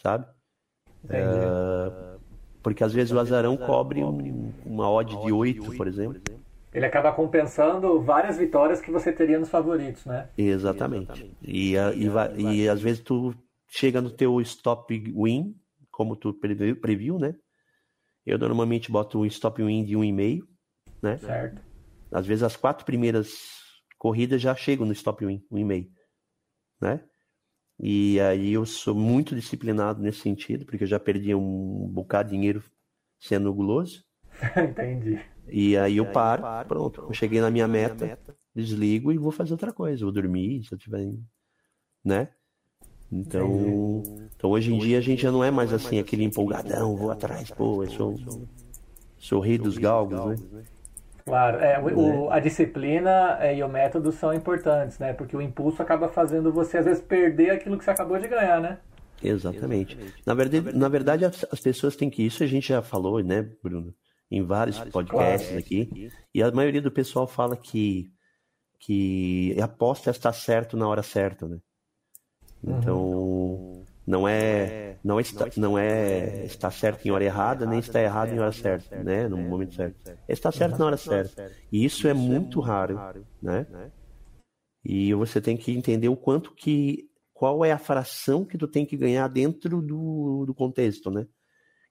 sabe? 0.00 0.26
É, 1.08 2.16
porque 2.62 2.82
às 2.82 2.92
vezes 2.92 3.12
o 3.12 3.18
azarão 3.18 3.56
cobre 3.56 4.02
um, 4.02 4.52
uma 4.64 4.90
odd 4.90 5.14
de 5.22 5.32
8, 5.32 5.76
por 5.76 5.86
exemplo. 5.86 6.20
Ele 6.72 6.86
acaba 6.86 7.12
compensando 7.12 8.00
várias 8.00 8.36
vitórias 8.36 8.80
que 8.80 8.90
você 8.90 9.12
teria 9.12 9.38
nos 9.38 9.48
favoritos, 9.48 10.04
né? 10.06 10.28
Exatamente. 10.36 11.36
E, 11.40 11.74
e, 11.74 12.08
e, 12.36 12.54
e 12.56 12.68
às 12.68 12.80
vezes 12.80 13.00
tu 13.00 13.32
chega 13.68 14.00
no 14.00 14.10
teu 14.10 14.40
stop 14.40 14.92
win, 15.14 15.54
como 15.90 16.16
tu 16.16 16.32
previu, 16.32 16.80
previu 16.80 17.18
né? 17.18 17.34
Eu 18.26 18.38
normalmente 18.38 18.90
boto 18.90 19.20
um 19.20 19.26
stop 19.26 19.62
win 19.62 19.84
de 19.84 19.94
1,5, 19.94 20.42
né? 21.02 21.18
Certo. 21.18 21.62
Às 22.10 22.26
vezes 22.26 22.42
as 22.42 22.56
quatro 22.56 22.84
primeiras 22.84 23.34
corridas 23.98 24.40
já 24.40 24.54
chegam 24.54 24.86
no 24.86 24.92
stop 24.92 25.24
win, 25.24 25.44
1,5, 25.52 25.88
né? 26.80 27.04
E 27.78 28.20
aí 28.20 28.52
eu 28.52 28.64
sou 28.64 28.94
muito 28.94 29.34
disciplinado 29.34 30.00
nesse 30.00 30.20
sentido, 30.20 30.64
porque 30.64 30.84
eu 30.84 30.88
já 30.88 31.00
perdi 31.00 31.34
um 31.34 31.88
bocado 31.88 32.30
de 32.30 32.36
dinheiro 32.36 32.62
sendo 33.18 33.52
guloso. 33.52 34.04
Entendi. 34.56 35.20
E 35.48 35.76
aí 35.76 35.96
eu 35.98 36.06
paro, 36.06 36.42
pronto, 36.66 37.04
eu 37.08 37.12
cheguei 37.12 37.40
na 37.40 37.50
minha 37.50 37.68
meta, 37.68 38.18
desligo 38.54 39.12
e 39.12 39.18
vou 39.18 39.30
fazer 39.30 39.52
outra 39.52 39.72
coisa, 39.72 40.04
vou 40.04 40.12
dormir, 40.12 40.64
se 40.64 40.72
eu 40.72 40.78
tiver, 40.78 41.12
né? 42.02 42.28
Então, 43.12 44.02
então 44.34 44.50
hoje 44.50 44.72
em 44.72 44.78
dia 44.78 44.98
a 44.98 45.00
gente 45.00 45.22
já 45.22 45.30
não 45.30 45.44
é 45.44 45.50
mais 45.50 45.72
assim, 45.72 45.98
aquele 45.98 46.24
empolgadão, 46.24 46.96
vou 46.96 47.10
atrás, 47.10 47.50
pô, 47.50 47.84
eu 47.84 47.90
sou, 47.90 48.48
sou 49.18 49.40
rei 49.40 49.58
dos 49.58 49.76
galgos, 49.76 50.24
né? 50.24 50.64
Claro, 51.24 51.58
é, 51.58 51.80
o, 51.80 52.30
a 52.30 52.38
disciplina 52.38 53.38
é, 53.40 53.56
e 53.56 53.62
o 53.62 53.68
método 53.68 54.12
são 54.12 54.34
importantes, 54.34 54.98
né? 54.98 55.14
Porque 55.14 55.34
o 55.34 55.40
impulso 55.40 55.80
acaba 55.80 56.06
fazendo 56.08 56.52
você, 56.52 56.78
às 56.78 56.84
vezes, 56.84 57.02
perder 57.02 57.50
aquilo 57.50 57.78
que 57.78 57.84
você 57.84 57.90
acabou 57.90 58.18
de 58.18 58.28
ganhar, 58.28 58.60
né? 58.60 58.78
Exatamente. 59.22 59.96
Na 60.26 60.34
verdade, 60.34 60.76
na 60.76 60.88
verdade 60.88 61.24
as, 61.24 61.46
as 61.50 61.60
pessoas 61.60 61.96
têm 61.96 62.10
que. 62.10 62.22
Isso 62.22 62.42
a 62.42 62.46
gente 62.46 62.68
já 62.68 62.82
falou, 62.82 63.22
né, 63.22 63.48
Bruno? 63.62 63.94
Em 64.30 64.42
vários 64.42 64.78
podcasts 64.80 65.48
claro. 65.48 65.58
aqui. 65.58 66.10
E 66.34 66.42
a 66.42 66.50
maioria 66.50 66.82
do 66.82 66.90
pessoal 66.90 67.26
fala 67.26 67.56
que, 67.56 68.10
que 68.78 69.56
aposta 69.62 70.10
está 70.10 70.32
certo 70.32 70.76
na 70.76 70.86
hora 70.86 71.02
certa, 71.02 71.48
né? 71.48 71.58
Então. 72.62 73.00
Uhum. 73.00 73.84
Não 74.06 74.28
é, 74.28 74.93
não 75.04 75.18
é, 75.18 75.22
está, 75.22 75.46
não 75.58 75.78
é 75.78 76.46
estar 76.46 76.70
certo 76.70 77.06
em 77.06 77.10
hora 77.10 77.22
errada, 77.22 77.66
nem 77.66 77.78
está 77.78 78.00
errado 78.00 78.32
em 78.32 78.38
hora 78.38 78.52
certa, 78.52 79.02
né? 79.02 79.28
No 79.28 79.36
momento 79.36 79.74
certo. 79.74 80.10
É 80.26 80.32
estar 80.32 80.50
certo 80.50 80.78
na 80.78 80.86
hora 80.86 80.96
certa. 80.96 81.52
E 81.70 81.84
isso 81.84 82.08
é 82.08 82.14
muito 82.14 82.58
raro, 82.58 82.98
né? 83.42 83.66
E 84.82 85.12
você 85.12 85.42
tem 85.42 85.58
que 85.58 85.72
entender 85.72 86.08
o 86.08 86.16
quanto 86.16 86.54
que 86.54 87.10
qual 87.34 87.62
é 87.62 87.70
a 87.70 87.78
fração 87.78 88.46
que 88.46 88.56
tu 88.56 88.66
tem 88.66 88.86
que 88.86 88.96
ganhar 88.96 89.28
dentro 89.28 89.82
do, 89.82 90.46
do 90.46 90.54
contexto, 90.54 91.10
né? 91.10 91.26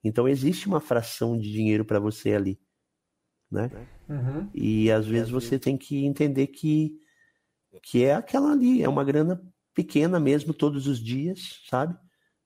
Então 0.03 0.27
existe 0.27 0.67
uma 0.67 0.79
fração 0.79 1.37
de 1.37 1.51
dinheiro 1.51 1.85
para 1.85 1.99
você 1.99 2.33
ali, 2.33 2.59
né? 3.51 3.69
Uhum. 4.09 4.49
E 4.55 4.91
às 4.91 5.05
vezes 5.05 5.29
você 5.29 5.59
tem 5.59 5.77
que 5.77 6.03
entender 6.03 6.47
que 6.47 6.99
que 7.81 8.03
é 8.03 8.13
aquela 8.13 8.51
ali, 8.51 8.83
é 8.83 8.89
uma 8.89 9.03
grana 9.03 9.41
pequena 9.73 10.19
mesmo 10.19 10.53
todos 10.53 10.87
os 10.87 10.99
dias, 10.99 11.61
sabe? 11.67 11.95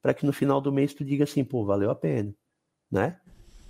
Para 0.08 0.14
que 0.14 0.26
no 0.26 0.32
final 0.32 0.62
do 0.62 0.72
mês 0.72 0.94
tu 0.94 1.04
diga 1.04 1.26
assim, 1.26 1.44
pô, 1.44 1.66
valeu 1.66 1.92
a 1.92 1.96
pena, 1.96 2.34
né? 2.90 3.20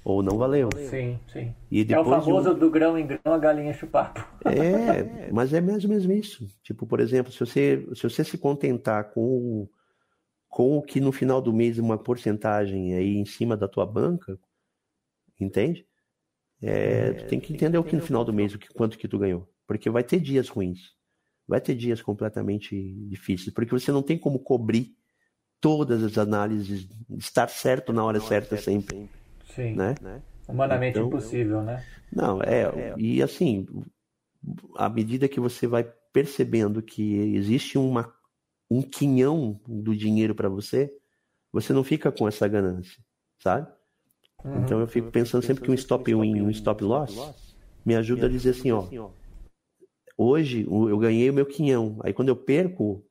Ou 0.06 0.21
não 0.21 0.38
valeu. 0.38 0.69
Sim, 0.88 1.19
sim. 1.34 1.52
E 1.71 1.84
depois 1.84 2.06
é 2.06 2.12
o 2.12 2.21
famoso 2.21 2.54
do 2.54 2.69
grão 2.69 2.95
em 2.95 3.08
grão 3.08 3.34
a 3.34 3.39
galinha 3.39 3.73
chupapo. 3.73 4.23
É, 4.45 5.32
mas 5.34 5.52
é 5.52 5.60
mesmo, 5.60 5.89
mesmo 5.89 6.13
isso. 6.13 6.45
Tipo, 6.62 6.86
por 6.86 7.00
exemplo, 7.00 7.32
se 7.32 7.39
você 7.39 7.88
se, 7.95 8.04
você 8.04 8.23
se 8.23 8.38
contentar 8.38 9.06
com, 9.15 9.67
com 10.47 10.78
o 10.78 10.84
que 10.84 11.00
no 11.00 11.12
final 11.12 11.41
do 11.41 11.52
mês 11.52 11.80
uma 11.80 11.97
porcentagem 11.97 12.93
aí 12.93 13.17
em 13.17 13.26
cima 13.26 13.58
da 13.58 13.67
tua 13.67 13.88
banca, 13.88 14.39
entende? 15.39 15.88
É, 16.62 17.13
tu 17.13 17.26
tem 17.30 17.39
que 17.39 17.52
entender 17.52 17.80
o 17.80 17.84
que 17.84 17.95
no 17.95 18.04
final 18.04 18.23
do 18.23 18.32
mês, 18.32 18.54
o 18.54 18.60
que, 18.60 18.67
quanto 18.67 18.95
que 18.95 19.08
tu 19.08 19.17
ganhou. 19.17 19.52
Porque 19.65 19.89
vai 19.89 20.04
ter 20.04 20.19
dias 20.19 20.50
ruins. 20.50 20.93
Vai 21.47 21.60
ter 21.60 21.73
dias 21.73 22.00
completamente 22.00 22.93
difíceis. 23.10 23.52
Porque 23.52 23.71
você 23.71 23.91
não 23.91 24.04
tem 24.04 24.19
como 24.19 24.38
cobrir 24.38 24.95
todas 25.60 26.04
as 26.04 26.17
análises, 26.17 26.88
estar 27.17 27.50
certo 27.50 27.91
na 27.91 28.04
hora 28.04 28.20
certa 28.20 28.58
sempre. 28.58 29.10
Sim. 29.56 29.74
Né? 29.74 29.96
Humanamente 30.48 30.98
então, 30.98 31.08
impossível, 31.08 31.62
né? 31.62 31.84
Não, 32.12 32.41
é. 32.41 32.93
E 32.98 33.22
assim, 33.22 33.67
à 34.76 34.88
medida 34.89 35.28
que 35.28 35.39
você 35.39 35.67
vai 35.67 35.84
percebendo 36.13 36.82
que 36.82 37.36
existe 37.36 37.78
uma, 37.78 38.13
um 38.70 38.82
quinhão 38.82 39.60
do 39.67 39.96
dinheiro 39.96 40.34
para 40.34 40.50
você, 40.50 40.93
você 41.52 41.74
não 41.74 41.84
fica 41.84 42.12
com 42.12 42.28
essa 42.28 42.48
ganância, 42.48 43.04
sabe? 43.39 43.67
Uhum. 44.43 44.63
Então 44.63 44.80
eu 44.80 44.88
fico 44.88 45.12
pensando 45.12 45.43
sempre 45.43 45.63
que 45.63 45.72
um 45.72 45.74
stop 45.74 46.13
win 46.13 46.38
e 46.38 46.41
um 46.41 46.50
stop 46.50 46.84
loss 46.84 47.36
me 47.86 47.96
ajuda 47.96 48.28
a 48.28 48.30
dizer 48.30 48.52
assim, 48.52 48.72
ó. 48.72 48.88
Hoje 50.17 50.65
eu 50.67 50.98
ganhei 50.98 51.30
o 51.30 51.34
meu 51.34 51.46
quinhão. 51.46 52.00
Aí 52.04 52.13
quando 52.13 52.30
eu 52.30 52.36
perco, 52.36 53.06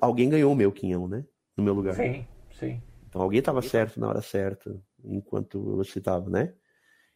alguém 0.00 0.28
ganhou 0.28 0.52
o 0.52 0.56
meu 0.56 0.70
quinhão, 0.70 1.08
né? 1.08 1.24
No 1.60 1.64
meu 1.64 1.74
lugar. 1.74 1.94
Sim, 1.94 2.26
sim. 2.58 2.82
Então 3.06 3.20
alguém 3.20 3.40
estava 3.40 3.60
certo 3.60 4.00
na 4.00 4.08
hora 4.08 4.22
certa 4.22 4.74
enquanto 5.04 5.76
você 5.76 5.98
estava, 5.98 6.30
né? 6.30 6.54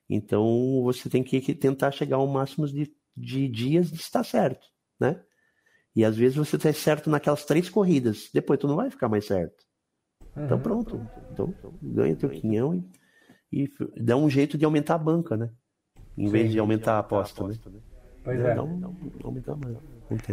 Então 0.09 0.83
você 0.83 1.09
tem 1.09 1.25
que 1.25 1.55
tentar 1.55 1.91
chegar 1.93 2.17
ao 2.17 2.27
máximo 2.27 2.67
de, 2.67 2.95
de 3.17 3.49
dias 3.49 3.91
de 3.91 3.97
estar 3.97 4.23
certo, 4.23 4.67
né? 5.01 5.23
E 5.97 6.05
às 6.05 6.17
vezes 6.17 6.37
você 6.37 6.57
está 6.57 6.73
certo 6.73 7.09
naquelas 7.09 7.45
três 7.45 7.71
corridas, 7.71 8.29
depois 8.35 8.59
tu 8.59 8.69
não 8.69 8.77
vai 8.77 8.91
ficar 8.91 9.09
mais 9.09 9.25
certo. 9.25 9.65
Então 10.37 10.59
uhum. 10.59 10.63
pronto, 10.63 11.11
então 11.33 11.55
ganha 11.81 12.17
teu 12.17 12.29
quinhão 12.29 12.75
e, 13.51 13.65
e, 13.65 13.69
dá 13.97 14.17
um 14.17 14.29
jeito 14.29 14.59
de 14.59 14.65
aumentar 14.65 14.97
a 14.97 14.99
banca, 14.99 15.37
né? 15.37 15.51
Em 16.19 16.27
Sim, 16.27 16.33
vez 16.33 16.53
de 16.53 16.59
aumentar 16.59 16.97
a 16.97 16.99
aposta, 16.99 17.45
né? 17.45 17.55
Pois 18.23 18.41
é. 18.41 18.55
Não, 18.55 18.95
aumentar 19.23 19.57
mais. 19.57 19.77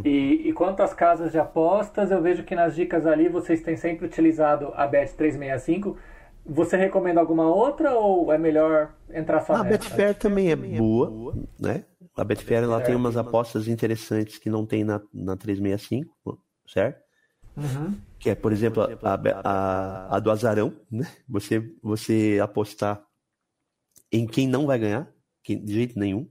E, 0.05 0.49
e 0.49 0.53
quanto 0.53 0.81
às 0.81 0.93
casas 0.93 1.31
de 1.31 1.39
apostas, 1.39 2.11
eu 2.11 2.21
vejo 2.21 2.43
que 2.43 2.55
nas 2.55 2.75
dicas 2.75 3.05
ali 3.05 3.29
vocês 3.29 3.61
têm 3.61 3.77
sempre 3.77 4.05
utilizado 4.05 4.71
a 4.75 4.89
Bet365 4.89 5.95
você 6.45 6.75
recomenda 6.75 7.19
alguma 7.19 7.47
outra 7.47 7.93
ou 7.93 8.31
é 8.31 8.37
melhor 8.37 8.93
entrar 9.09 9.41
só 9.41 9.53
A 9.53 9.63
Betfair 9.63 10.15
também 10.17 10.49
é 10.51 10.55
boa, 10.55 11.35
né? 11.59 11.85
A 12.15 12.23
Betfair 12.23 12.63
ela 12.63 12.81
tem 12.81 12.95
umas 12.95 13.15
apostas 13.15 13.67
interessantes 13.67 14.37
que 14.37 14.49
não 14.49 14.65
tem 14.65 14.83
na, 14.83 15.01
na 15.13 15.37
365, 15.37 16.41
certo? 16.67 17.01
Uhum. 17.55 17.95
Que 18.19 18.31
é, 18.31 18.35
por 18.35 18.51
exemplo, 18.51 18.83
a, 18.83 19.13
a, 19.43 20.17
a, 20.17 20.19
do 20.19 20.31
azarão, 20.31 20.73
né? 20.89 21.07
Você, 21.29 21.73
você 21.81 22.39
apostar 22.41 23.01
em 24.11 24.25
quem 24.25 24.47
não 24.47 24.65
vai 24.65 24.79
ganhar, 24.79 25.11
de 25.45 25.73
jeito 25.73 25.97
nenhum, 25.97 26.27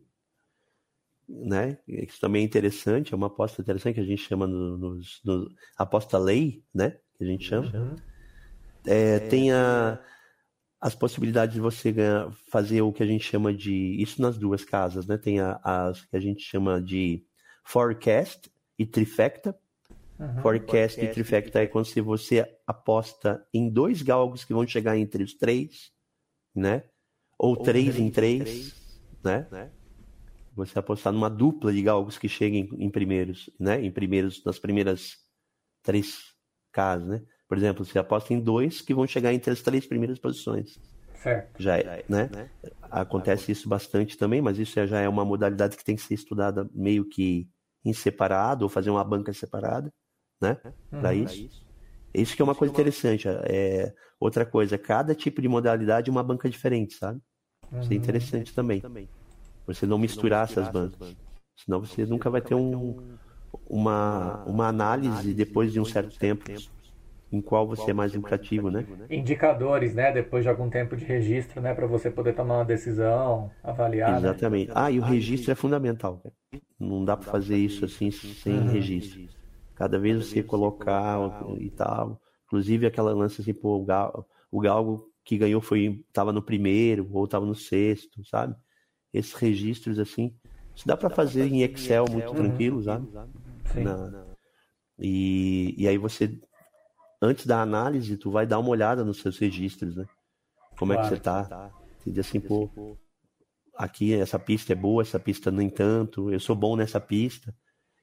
né? 1.31 1.79
Isso 1.87 2.21
também 2.21 2.43
é 2.43 2.45
interessante, 2.45 3.13
é 3.13 3.17
uma 3.17 3.29
aposta 3.29 3.63
interessante 3.63 3.95
que 3.95 4.01
a 4.01 4.05
gente 4.05 4.23
chama 4.23 4.47
no, 4.47 4.77
no, 4.77 5.01
no 5.25 5.51
aposta 5.77 6.19
lei, 6.19 6.65
né? 6.75 6.97
Que 7.17 7.25
a 7.25 7.27
gente 7.27 7.45
chama. 7.45 7.71
Uhum. 7.75 7.97
É, 8.87 9.19
tem 9.21 9.53
a, 9.53 10.01
as 10.81 10.95
possibilidades 10.95 11.55
de 11.55 11.61
você 11.61 11.93
ganhar, 11.93 12.31
fazer 12.51 12.83
o 12.83 12.93
que 12.93 13.03
a 13.03 13.07
gente 13.07 13.25
chama 13.25 13.55
de. 13.55 13.97
Isso 14.01 14.21
nas 14.21 14.37
duas 14.37 14.65
casas, 14.65 15.07
né? 15.07 15.17
Tem 15.17 15.41
a, 15.41 15.61
as 15.63 16.05
que 16.05 16.17
a 16.17 16.21
gente 16.21 16.43
chama 16.43 16.81
de 16.81 17.25
forecast 17.65 18.51
e 18.79 18.85
trifecta. 18.85 19.57
Uhum, 20.19 20.43
forecast, 20.43 20.97
forecast 20.97 21.01
e 21.01 21.09
trifecta 21.09 21.63
é 21.63 21.67
quando 21.67 21.87
você 22.05 22.47
aposta 22.67 23.47
em 23.55 23.71
dois 23.71 24.03
galgos 24.03 24.45
que 24.45 24.53
vão 24.53 24.67
chegar 24.67 24.99
entre 24.99 25.23
os 25.23 25.33
três, 25.33 25.93
né? 26.55 26.85
Ou, 27.39 27.51
Ou 27.51 27.57
três, 27.57 27.95
três 27.95 27.99
em 27.99 28.11
três, 28.11 28.43
três 28.43 28.81
né? 29.25 29.49
né? 29.51 29.71
Você 30.67 30.79
apostar 30.79 31.13
numa 31.13 31.31
dupla 31.31 31.73
de 31.73 31.83
galgos 31.83 32.19
que 32.19 32.29
cheguem 32.29 32.69
em 32.79 32.91
primeiros, 32.91 33.51
né? 33.59 33.83
Em 33.85 33.91
primeiros, 33.91 34.45
nas 34.45 34.59
primeiras 34.59 35.17
três 35.83 36.19
casas, 36.73 37.09
né? 37.09 37.23
Por 37.49 37.59
exemplo, 37.59 37.85
você 37.85 37.99
aposta 37.99 38.33
em 38.33 38.41
dois 38.41 38.81
que 38.81 38.95
vão 38.95 39.07
chegar 39.07 39.33
entre 39.33 39.51
as 39.51 39.61
três 39.61 39.87
primeiras 39.87 40.19
posições. 40.19 40.79
Certo. 41.17 41.61
Já 41.61 41.79
é, 41.79 42.05
né? 42.09 42.31
né? 42.33 42.51
Acontece 42.83 43.53
isso 43.53 43.69
bastante 43.69 44.17
também, 44.17 44.41
mas 44.41 44.59
isso 44.59 44.87
já 44.87 45.01
é 45.01 45.09
uma 45.09 45.25
modalidade 45.25 45.77
que 45.77 45.85
tem 45.85 45.97
que 45.97 46.03
ser 46.03 46.15
estudada 46.15 46.69
meio 46.73 47.07
que 47.09 47.49
em 47.85 47.93
separado, 47.93 48.65
ou 48.65 48.69
fazer 48.69 48.91
uma 48.91 49.05
banca 49.05 49.33
separada, 49.33 49.93
né? 50.41 50.59
Uhum. 50.65 51.01
Para 51.01 51.15
isso. 51.15 51.67
Isso 52.13 52.37
que 52.37 52.43
é 52.43 52.45
uma 52.45 52.55
coisa 52.55 52.73
interessante. 52.73 53.29
É, 53.29 53.93
outra 54.19 54.45
coisa, 54.45 54.77
cada 54.79 55.15
tipo 55.15 55.41
de 55.41 55.49
modalidade 55.49 56.09
é 56.09 56.13
uma 56.13 56.23
banca 56.23 56.49
diferente, 56.49 56.95
sabe? 56.95 57.21
Isso 57.81 57.91
é 57.91 57.95
uhum. 57.95 58.01
interessante 58.01 58.55
também. 58.55 58.83
Você 59.67 59.87
não 59.87 59.99
misturar 59.99 60.45
essas 60.45 60.69
bancas. 60.69 61.17
Senão 61.57 61.81
você 61.81 62.07
nunca 62.07 62.31
vai 62.31 62.41
ter 62.41 62.55
um, 62.55 62.97
uma, 63.69 64.43
uma 64.45 64.69
análise 64.69 65.35
depois 65.35 65.73
de 65.73 65.81
um 65.81 65.85
certo 65.85 66.19
tempo 66.19 66.51
em 67.33 67.41
qual 67.41 67.67
você 67.67 67.93
é 67.93 67.95
mais 67.95 68.13
lucrativo, 68.13 68.71
né? 68.71 68.85
Indicadores, 69.09 69.95
né? 69.95 70.11
Depois 70.11 70.43
de 70.43 70.49
algum 70.49 70.69
tempo 70.69 70.97
de 70.97 71.05
registro, 71.05 71.61
né? 71.61 71.73
Para 71.73 71.87
você 71.87 72.11
poder 72.11 72.35
tomar 72.35 72.59
uma 72.59 72.65
decisão, 72.65 73.51
avaliar. 73.63 74.13
Né? 74.13 74.19
Exatamente. 74.19 74.69
Né? 74.69 74.75
Ah, 74.77 74.91
e 74.91 74.99
o 74.99 75.03
registro 75.03 75.53
é 75.53 75.55
fundamental. 75.55 76.21
Não 76.79 77.05
dá 77.05 77.17
para 77.17 77.31
fazer 77.31 77.57
isso 77.57 77.85
assim 77.85 78.11
sem 78.11 78.59
uhum. 78.59 78.69
registro. 78.69 79.29
Cada 79.77 79.99
vez 79.99 80.27
você 80.27 80.43
colocar 80.43 81.19
e 81.59 81.71
tal. 81.71 82.21
Inclusive 82.47 82.87
aquela 82.87 83.13
lance 83.13 83.41
assim, 83.41 83.55
pô, 83.55 83.77
o, 83.77 83.85
Gal, 83.85 84.27
o 84.51 84.61
Galgo 84.61 85.07
que 85.25 85.39
ganhou 85.39 85.61
foi 85.61 86.05
tava 86.13 86.33
no 86.33 86.43
primeiro 86.43 87.09
ou 87.13 87.29
tava 87.29 87.47
no 87.47 87.55
sexto, 87.55 88.25
sabe? 88.25 88.57
Esses 89.13 89.33
registros 89.33 89.99
assim, 89.99 90.35
isso 90.75 90.87
dá 90.87 90.97
para 90.97 91.11
fazer 91.11 91.47
em 91.47 91.63
Excel 91.63 92.05
muito 92.11 92.33
tranquilo, 92.33 92.83
sabe? 92.83 93.09
Sim. 93.73 93.83
Na, 93.83 94.27
e, 94.99 95.75
e 95.77 95.89
aí 95.89 95.99
você 95.99 96.39
antes 97.21 97.47
da 97.47 97.61
análise, 97.61 98.17
tu 98.17 98.31
vai 98.31 98.47
dar 98.47 98.59
uma 98.59 98.71
olhada 98.71 99.05
nos 99.05 99.21
seus 99.21 99.39
registros, 99.39 99.97
né? 99.97 100.07
Como 100.79 100.93
claro. 100.93 101.07
é 101.07 101.11
que 101.11 101.17
você 101.17 101.21
tá? 101.21 101.71
Você 101.99 102.11
diz 102.11 102.27
assim, 102.27 102.41
pô, 102.41 102.71
aqui 103.77 104.15
essa 104.15 104.39
pista 104.39 104.73
é 104.73 104.77
boa, 104.77 105.03
essa 105.03 105.21
pista 105.21 105.51
nem 105.51 105.69
tanto, 105.69 106.33
eu 106.33 106.41
sou 106.41 106.57
bom 106.57 106.77
nessa 106.77 107.01
pista. 107.01 107.55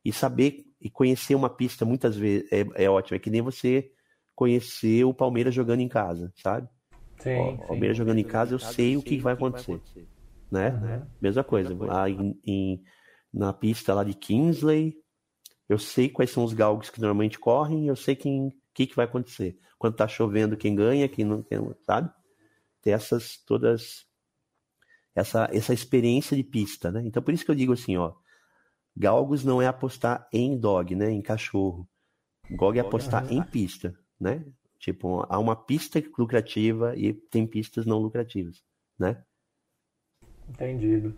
E 0.06 0.14
saber 0.14 0.66
e 0.80 0.90
conhecer 0.90 1.34
uma 1.34 1.50
pista 1.50 1.84
muitas 1.84 2.16
vezes 2.16 2.48
é, 2.52 2.84
é 2.84 2.90
ótimo. 2.90 3.16
É 3.16 3.20
que 3.20 3.30
nem 3.30 3.42
você 3.42 3.92
conhecer 4.36 5.04
o 5.04 5.14
Palmeiras 5.14 5.54
jogando 5.54 5.80
em 5.80 5.90
casa, 5.90 6.32
sabe? 6.36 6.70
Sim, 7.18 7.56
o 7.56 7.58
Palmeiras 7.58 7.98
sim. 7.98 8.04
jogando 8.04 8.20
em 8.20 8.24
casa, 8.24 8.54
eu 8.54 8.60
sei 8.60 8.96
o 8.96 9.02
que 9.02 9.18
vai 9.18 9.34
acontecer. 9.34 9.82
Né? 10.52 10.70
Uhum. 10.70 11.08
Mesma 11.22 11.44
coisa. 11.44 11.76
Lá 11.76 12.10
em, 12.10 12.40
em, 12.46 12.84
na 13.34 13.52
pista 13.54 13.94
lá 13.94 14.04
de 14.04 14.14
Kingsley, 14.14 14.96
eu 15.68 15.78
sei 15.78 16.10
quais 16.10 16.32
são 16.32 16.44
os 16.44 16.54
galgos 16.54 16.90
que 16.90 17.02
normalmente 17.02 17.38
correm, 17.38 17.88
eu 17.88 17.96
sei 17.96 18.16
quem 18.16 18.52
que, 18.78 18.86
que 18.86 18.96
vai 18.96 19.06
acontecer? 19.06 19.58
Quando 19.80 19.94
está 19.94 20.08
chovendo, 20.08 20.56
quem 20.56 20.76
ganha, 20.76 21.10
quem 21.10 21.26
não, 21.26 21.42
quem, 21.42 21.60
sabe? 21.84 22.12
Tem 22.80 22.94
essas 22.94 23.38
todas 23.44 24.06
essa, 25.16 25.50
essa 25.52 25.74
experiência 25.74 26.38
de 26.38 26.44
pista, 26.44 26.92
né? 26.92 27.02
Então 27.04 27.24
por 27.24 27.34
isso 27.34 27.44
que 27.44 27.50
eu 27.50 27.56
digo 27.56 27.74
assim, 27.74 27.98
ó, 27.98 28.14
galgos 28.96 29.44
não 29.44 29.60
é 29.60 29.66
apostar 29.66 30.28
em 30.32 30.56
dog, 30.60 30.96
né? 30.96 31.10
Em 31.10 31.24
cachorro. 31.24 31.90
Gog 32.52 32.78
é 32.78 32.82
apostar 32.82 33.32
em 33.34 33.42
pista, 33.44 33.98
né? 34.20 34.46
Tipo, 34.80 35.26
há 35.28 35.40
uma 35.40 35.56
pista 35.56 36.02
lucrativa 36.18 36.96
e 36.96 37.14
tem 37.14 37.48
pistas 37.48 37.86
não 37.86 37.98
lucrativas, 37.98 38.64
né? 38.98 39.24
Entendido. 40.50 41.14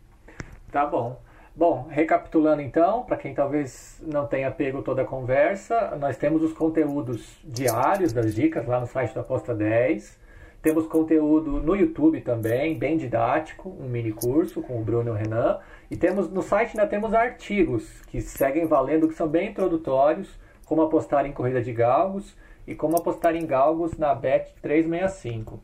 Tá 0.71 0.85
bom. 0.85 1.19
Bom, 1.55 1.87
recapitulando 1.89 2.61
então, 2.61 3.03
para 3.03 3.17
quem 3.17 3.33
talvez 3.33 4.01
não 4.01 4.25
tenha 4.25 4.49
pego 4.49 4.81
toda 4.81 5.01
a 5.01 5.05
conversa, 5.05 5.93
nós 5.99 6.15
temos 6.15 6.41
os 6.41 6.53
conteúdos 6.53 7.37
diários 7.43 8.13
das 8.13 8.33
dicas 8.33 8.65
lá 8.65 8.79
no 8.79 8.87
site 8.87 9.13
da 9.13 9.21
Aposta 9.21 9.53
10. 9.53 10.17
Temos 10.61 10.87
conteúdo 10.87 11.61
no 11.61 11.75
YouTube 11.75 12.21
também, 12.21 12.77
bem 12.77 12.97
didático, 12.97 13.75
um 13.79 13.89
mini 13.89 14.11
curso 14.11 14.61
com 14.61 14.79
o 14.79 14.83
Bruno 14.83 15.09
e 15.09 15.11
o 15.11 15.15
Renan. 15.15 15.59
E 15.89 15.97
temos 15.97 16.29
no 16.29 16.41
site 16.41 16.77
ainda 16.77 16.87
temos 16.87 17.13
artigos 17.13 18.01
que 18.07 18.21
seguem 18.21 18.65
valendo, 18.65 19.07
que 19.07 19.13
são 19.13 19.27
bem 19.27 19.49
introdutórios, 19.49 20.29
como 20.65 20.81
apostar 20.81 21.25
em 21.25 21.31
corrida 21.31 21.61
de 21.61 21.73
galgos 21.73 22.37
e 22.67 22.75
como 22.75 22.95
apostar 22.95 23.35
em 23.35 23.45
galgos 23.45 23.97
na 23.97 24.13
Bet 24.13 24.53
365. 24.61 25.59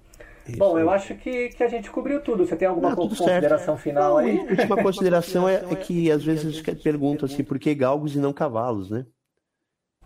Isso 0.48 0.58
Bom, 0.58 0.78
eu 0.78 0.89
acho 0.91 1.16
que, 1.16 1.50
que 1.50 1.64
a 1.64 1.68
gente 1.68 1.89
cobriu 1.89 2.22
tudo. 2.22 2.46
Você 2.46 2.56
tem 2.56 2.68
alguma 2.68 2.89
Não, 2.89 2.96
consideração 2.96 3.76
certo. 3.76 3.80
final 3.80 4.18
aí? 4.18 4.38
A 4.38 4.43
última 4.43 4.84
consideração 4.84 5.50
é, 5.50 5.56
é, 5.56 5.76
que 5.76 6.12
às 6.12 6.24
vezes 6.24 6.46
a 6.46 6.52
gente 6.52 6.84
pergunta 6.84 7.26
assim, 7.26 7.43
por 7.43 7.58
que 7.58 7.74
galgos 7.74 8.16
e 8.16 8.20
não 8.20 8.32
cavalos, 8.32 8.91
né? 8.91 9.06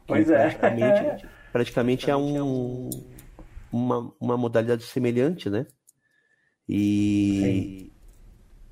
Pois 0.08 0.30
é. 0.30 0.50
Praticamente, 0.50 1.28
praticamente 1.52 2.10
é 2.10 2.16
um, 2.16 2.90
uma, 3.72 4.14
uma 4.20 4.38
modalidade 4.38 4.84
semelhante, 4.84 5.50
né? 5.50 5.68
E 6.68 7.42
Sim. 7.42 7.92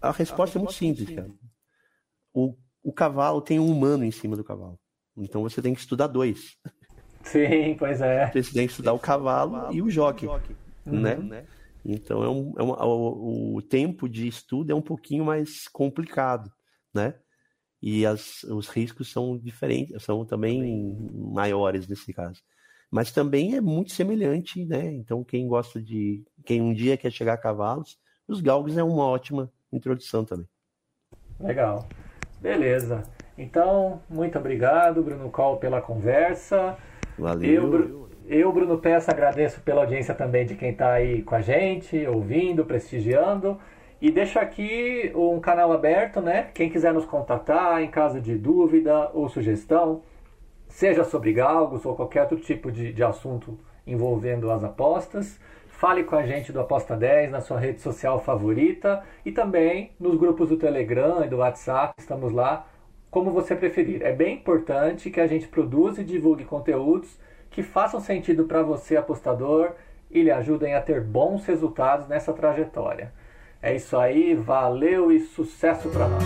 a 0.01 0.11
resposta 0.11 0.57
é 0.57 0.59
muito 0.59 0.73
simples, 0.73 1.09
cara. 1.09 1.29
O, 2.33 2.55
o 2.81 2.93
cavalo 2.93 3.41
tem 3.41 3.59
um 3.59 3.69
humano 3.69 4.05
em 4.05 4.11
cima 4.11 4.37
do 4.37 4.43
cavalo. 4.43 4.79
Então 5.17 5.41
você 5.41 5.61
tem 5.61 5.73
que 5.73 5.79
estudar 5.81 6.07
dois. 6.07 6.55
Sim, 7.23 7.75
pois 7.77 7.99
é. 7.99 8.31
Você 8.31 8.53
tem 8.53 8.67
que 8.67 8.71
estudar 8.71 8.93
o 8.93 8.99
cavalo 8.99 9.73
e 9.73 9.81
o 9.81 9.89
jockey, 9.89 10.27
né? 10.85 11.15
Uhum. 11.15 11.23
né? 11.23 11.45
Então 11.89 12.21
é 12.21 12.29
um, 12.29 12.53
é 12.57 12.63
um, 12.63 12.71
o, 12.71 13.55
o, 13.55 13.61
tempo 13.61 14.09
de 14.09 14.27
estudo 14.27 14.71
é 14.71 14.75
um 14.75 14.81
pouquinho 14.81 15.23
mais 15.23 15.69
complicado, 15.69 16.51
né? 16.93 17.15
E 17.81 18.05
as, 18.05 18.43
os 18.43 18.67
riscos 18.67 19.09
são 19.09 19.37
diferentes, 19.37 20.03
são 20.03 20.25
também 20.25 20.97
maiores 21.13 21.87
nesse 21.87 22.11
caso. 22.11 22.41
Mas 22.91 23.11
também 23.13 23.55
é 23.55 23.61
muito 23.61 23.93
semelhante, 23.93 24.65
né? 24.65 24.91
Então 24.91 25.23
quem 25.23 25.47
gosta 25.47 25.81
de, 25.81 26.25
quem 26.45 26.61
um 26.61 26.73
dia 26.73 26.97
quer 26.97 27.11
chegar 27.11 27.33
a 27.33 27.37
cavalos, 27.37 27.97
os 28.27 28.41
galgos 28.41 28.77
é 28.77 28.83
uma 28.83 29.05
ótima 29.05 29.49
introdução 29.71 30.25
também. 30.25 30.47
Legal, 31.39 31.87
beleza. 32.41 33.03
Então 33.37 34.01
muito 34.09 34.37
obrigado, 34.37 35.01
Bruno 35.01 35.31
Col, 35.31 35.57
pela 35.57 35.81
conversa. 35.81 36.77
Valeu. 37.17 37.73
Eu, 37.73 38.06
eu, 38.27 38.51
Bruno 38.51 38.77
Peça, 38.77 39.11
agradeço 39.11 39.61
pela 39.61 39.81
audiência 39.81 40.13
também 40.13 40.45
de 40.45 40.55
quem 40.55 40.71
está 40.71 40.91
aí 40.93 41.21
com 41.23 41.33
a 41.33 41.41
gente, 41.41 42.05
ouvindo, 42.07 42.65
prestigiando. 42.65 43.57
E 44.01 44.11
deixo 44.11 44.37
aqui 44.37 45.11
um 45.15 45.39
canal 45.39 45.71
aberto, 45.71 46.21
né? 46.21 46.49
Quem 46.53 46.69
quiser 46.69 46.93
nos 46.93 47.05
contatar 47.05 47.81
em 47.81 47.87
caso 47.89 48.19
de 48.19 48.37
dúvida 48.37 49.09
ou 49.13 49.29
sugestão, 49.29 50.03
seja 50.67 51.03
sobre 51.03 51.31
galgos 51.31 51.85
ou 51.85 51.95
qualquer 51.95 52.23
outro 52.23 52.37
tipo 52.37 52.71
de, 52.71 52.91
de 52.91 53.03
assunto 53.03 53.57
envolvendo 53.87 54.51
as 54.51 54.63
apostas, 54.63 55.39
fale 55.69 56.03
com 56.03 56.15
a 56.15 56.25
gente 56.25 56.51
do 56.51 56.59
Aposta 56.59 56.95
10 56.95 57.31
na 57.31 57.39
sua 57.39 57.59
rede 57.59 57.79
social 57.79 58.19
favorita 58.19 59.03
e 59.25 59.31
também 59.31 59.91
nos 59.99 60.15
grupos 60.17 60.49
do 60.49 60.57
Telegram 60.57 61.23
e 61.23 61.29
do 61.29 61.37
WhatsApp, 61.37 61.93
estamos 61.97 62.33
lá, 62.33 62.67
como 63.09 63.31
você 63.31 63.55
preferir. 63.55 64.01
É 64.03 64.11
bem 64.11 64.35
importante 64.35 65.09
que 65.09 65.21
a 65.21 65.27
gente 65.27 65.47
produza 65.47 66.01
e 66.01 66.03
divulgue 66.03 66.43
conteúdos 66.43 67.17
que 67.57 67.63
façam 67.63 67.99
sentido 67.99 68.43
para 68.43 68.61
você, 68.61 68.95
apostador, 68.95 69.71
e 70.11 70.21
lhe 70.21 70.29
ajudem 70.29 70.75
a 70.75 70.79
ter 70.79 71.01
bons 71.01 71.43
resultados 71.43 72.07
nessa 72.07 72.31
trajetória. 72.31 73.11
É 73.59 73.75
isso 73.75 73.97
aí, 73.97 74.35
valeu 74.35 75.11
e 75.11 75.19
sucesso 75.19 75.89
para 75.89 76.07
nós. 76.07 76.23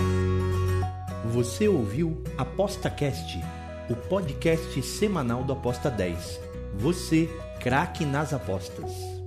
Você 1.32 1.66
ouviu 1.66 2.22
ApostaCast, 2.36 3.40
o 3.88 3.96
podcast 4.10 4.82
semanal 4.82 5.42
do 5.42 5.54
Aposta 5.54 5.90
10. 5.90 6.38
Você, 6.74 7.30
craque 7.60 8.04
nas 8.04 8.34
apostas. 8.34 9.21